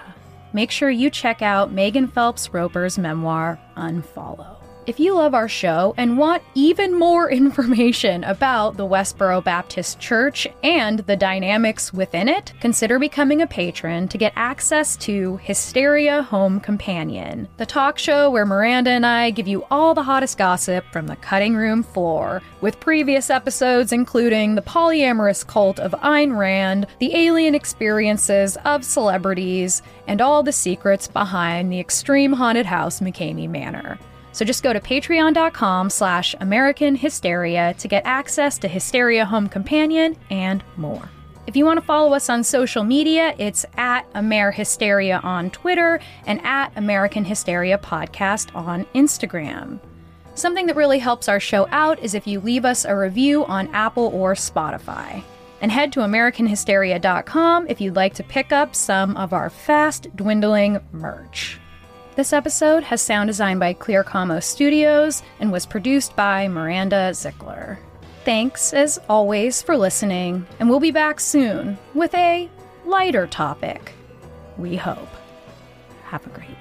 Make 0.53 0.71
sure 0.71 0.91
you 0.91 1.11
check 1.11 1.43
out 1.43 1.73
Megan 1.73 2.07
Phelps 2.07 2.53
Roper's 2.55 2.99
memoir, 2.99 3.59
Unfollow. 3.77 4.60
If 4.91 4.99
you 4.99 5.15
love 5.15 5.35
our 5.35 5.49
show 5.49 5.95
and 5.97 6.19
want 6.19 6.43
even 6.57 6.99
more 6.99 7.31
information 7.41 8.25
about 8.25 8.77
the 8.77 8.89
Westboro 8.89 9.41
Baptist 9.45 10.01
Church 10.01 10.49
and 10.65 10.99
the 10.99 11.15
dynamics 11.15 11.93
within 11.93 12.29
it, 12.29 12.53
consider 12.61 12.99
becoming 12.99 13.41
a 13.41 13.47
patron 13.47 14.09
to 14.09 14.19
get 14.19 14.33
access 14.35 14.97
to 14.97 15.37
Hysteria 15.45 16.23
Home 16.25 16.59
Companion, 16.59 17.47
the 17.57 17.67
talk 17.67 18.01
show 18.01 18.33
where 18.33 18.45
Miranda 18.45 18.91
and 18.91 19.07
I 19.07 19.31
give 19.31 19.47
you 19.47 19.65
all 19.71 19.95
the 19.95 20.03
hottest 20.03 20.37
gossip 20.37 20.85
from 20.91 21.07
the 21.07 21.15
cutting 21.15 21.55
room 21.55 21.85
floor, 21.85 22.43
with 22.61 22.81
previous 22.81 23.31
episodes 23.31 23.93
including 23.93 24.57
the 24.57 24.63
polyamorous 24.63 25.47
cult 25.47 25.79
of 25.79 25.93
Ayn 26.03 26.37
Rand, 26.37 26.89
the 26.99 27.15
alien 27.15 27.55
experiences 27.55 28.59
of 28.65 28.85
celebrities, 28.85 29.83
and 30.09 30.21
all 30.21 30.43
the 30.43 30.51
secrets 30.51 31.07
behind 31.07 31.71
the 31.71 31.79
extreme 31.79 32.33
haunted 32.33 32.67
house 32.67 32.99
McKamey 32.99 33.49
Manor. 33.49 33.97
So 34.33 34.45
just 34.45 34.63
go 34.63 34.73
to 34.73 34.81
patreon.com 34.81 35.91
slash 35.91 36.35
American 36.41 36.95
Hysteria 36.95 37.75
to 37.79 37.89
get 37.89 38.05
access 38.07 38.59
to 38.59 38.69
Hysteria 38.69 39.25
Home 39.25 39.49
Companion 39.49 40.17
and 40.31 40.63
more. 40.77 41.09
If 41.47 41.57
you 41.57 41.65
want 41.65 41.81
to 41.81 41.85
follow 41.87 42.15
us 42.15 42.29
on 42.31 42.45
social 42.45 42.85
media, 42.85 43.35
it's 43.39 43.67
at 43.77 44.11
AmerHysteria 44.13 45.25
on 45.25 45.51
Twitter 45.51 46.01
and 46.27 46.41
at 46.45 46.73
American 46.77 47.25
Hysteria 47.25 47.77
Podcast 47.77 48.55
on 48.55 48.85
Instagram. 48.95 49.81
Something 50.35 50.67
that 50.67 50.77
really 50.77 51.01
helps 51.01 51.29
our 51.29 51.41
show 51.41 51.67
out 51.71 51.99
is 51.99 52.15
if 52.15 52.27
you 52.27 52.41
leave 52.41 52.65
us 52.65 52.85
a 52.85 52.97
review 52.97 53.45
on 53.47 53.69
Apple 53.75 54.13
or 54.15 54.35
Spotify. 54.35 55.23
And 55.61 55.73
head 55.73 55.93
to 55.93 56.01
AmericanHysteria.com 56.01 57.67
if 57.69 57.81
you'd 57.81 57.97
like 57.97 58.15
to 58.15 58.23
pick 58.23 58.53
up 58.53 58.75
some 58.75 59.17
of 59.17 59.33
our 59.33 59.51
fast 59.51 60.15
dwindling 60.17 60.81
merch. 60.93 61.59
This 62.17 62.33
episode 62.33 62.83
has 62.83 63.01
sound 63.01 63.29
designed 63.29 63.61
by 63.61 63.73
Clear 63.73 64.03
Como 64.03 64.41
Studios 64.41 65.23
and 65.39 65.53
was 65.53 65.65
produced 65.65 66.17
by 66.17 66.49
Miranda 66.49 67.13
Zickler. 67.13 67.79
Thanks, 68.25 68.75
as 68.75 68.99
always, 69.09 69.63
for 69.63 69.77
listening, 69.77 70.45
and 70.59 70.69
we'll 70.69 70.81
be 70.81 70.91
back 70.91 71.21
soon 71.21 71.79
with 71.95 72.13
a 72.15 72.51
lighter 72.85 73.27
topic. 73.27 73.93
We 74.59 74.77
hope. 74.77 75.09
Have 76.05 76.27
a 76.27 76.31
great 76.31 76.49
week. 76.49 76.57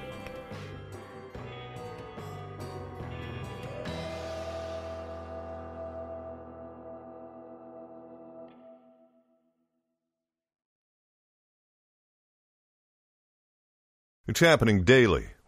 It's 14.28 14.40
happening 14.40 14.84
daily. 14.84 15.26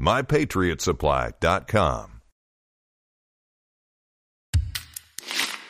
mypatriotsupply.com. 0.00 2.20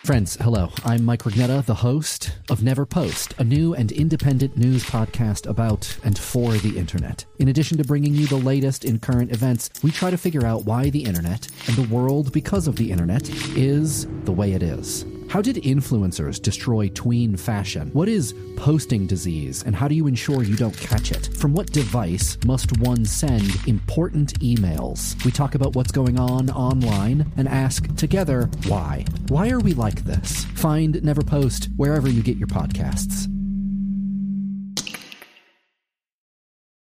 Friends, 0.05 0.37
hello. 0.41 0.70
I'm 0.85 1.05
Mike 1.05 1.24
Rugnetta, 1.24 1.64
the 1.66 1.74
host 1.74 2.39
of 2.49 2.62
Never 2.64 2.87
Post, 2.87 3.35
a 3.39 3.45
new 3.45 3.74
and 3.74 3.93
independent 3.93 4.57
news 4.57 4.83
podcast 4.83 5.47
about 5.47 5.95
and 6.03 6.18
for 6.18 6.55
the 6.55 6.78
internet. 6.78 7.24
In 7.39 7.49
addition 7.49 7.76
to 7.78 7.85
bringing 7.85 8.14
you 8.14 8.26
the 8.26 8.37
latest 8.37 8.85
in 8.85 8.99
current 8.99 9.31
events, 9.31 9.70
we 9.85 9.93
try 9.93 10.11
to 10.11 10.16
figure 10.16 10.47
out 10.47 10.64
why 10.64 10.91
the 10.91 11.05
internet 11.05 11.47
and 11.68 11.76
the 11.76 11.95
world, 11.95 12.33
because 12.33 12.66
of 12.66 12.76
the 12.76 12.91
internet, 12.91 13.28
is 13.57 14.07
the 14.24 14.33
way 14.33 14.53
it 14.53 14.62
is. 14.62 15.05
How 15.31 15.41
did 15.41 15.62
influencers 15.62 16.43
destroy 16.43 16.89
tween 16.89 17.37
fashion? 17.37 17.91
What 17.93 18.09
is 18.09 18.35
posting 18.57 19.07
disease, 19.07 19.62
and 19.62 19.76
how 19.76 19.87
do 19.87 19.95
you 19.95 20.09
ensure 20.09 20.43
you 20.43 20.57
don't 20.57 20.76
catch 20.76 21.12
it? 21.12 21.28
From 21.37 21.55
what 21.55 21.70
device 21.70 22.37
must 22.45 22.76
one 22.78 23.05
send 23.05 23.49
important 23.68 24.41
emails? 24.41 25.24
We 25.24 25.31
talk 25.31 25.55
about 25.55 25.76
what's 25.76 25.93
going 25.93 26.18
on 26.18 26.51
online 26.51 27.33
and 27.37 27.47
ask 27.47 27.95
together 27.95 28.51
why. 28.66 29.05
Why 29.28 29.51
are 29.51 29.61
we 29.61 29.72
like 29.72 30.03
this? 30.05 30.47
Find 30.57 31.01
Never 31.05 31.22
Post 31.22 31.68
wherever 31.76 32.09
you 32.09 32.24
get 32.24 32.37
your 32.37 32.49
podcasts. 32.49 33.28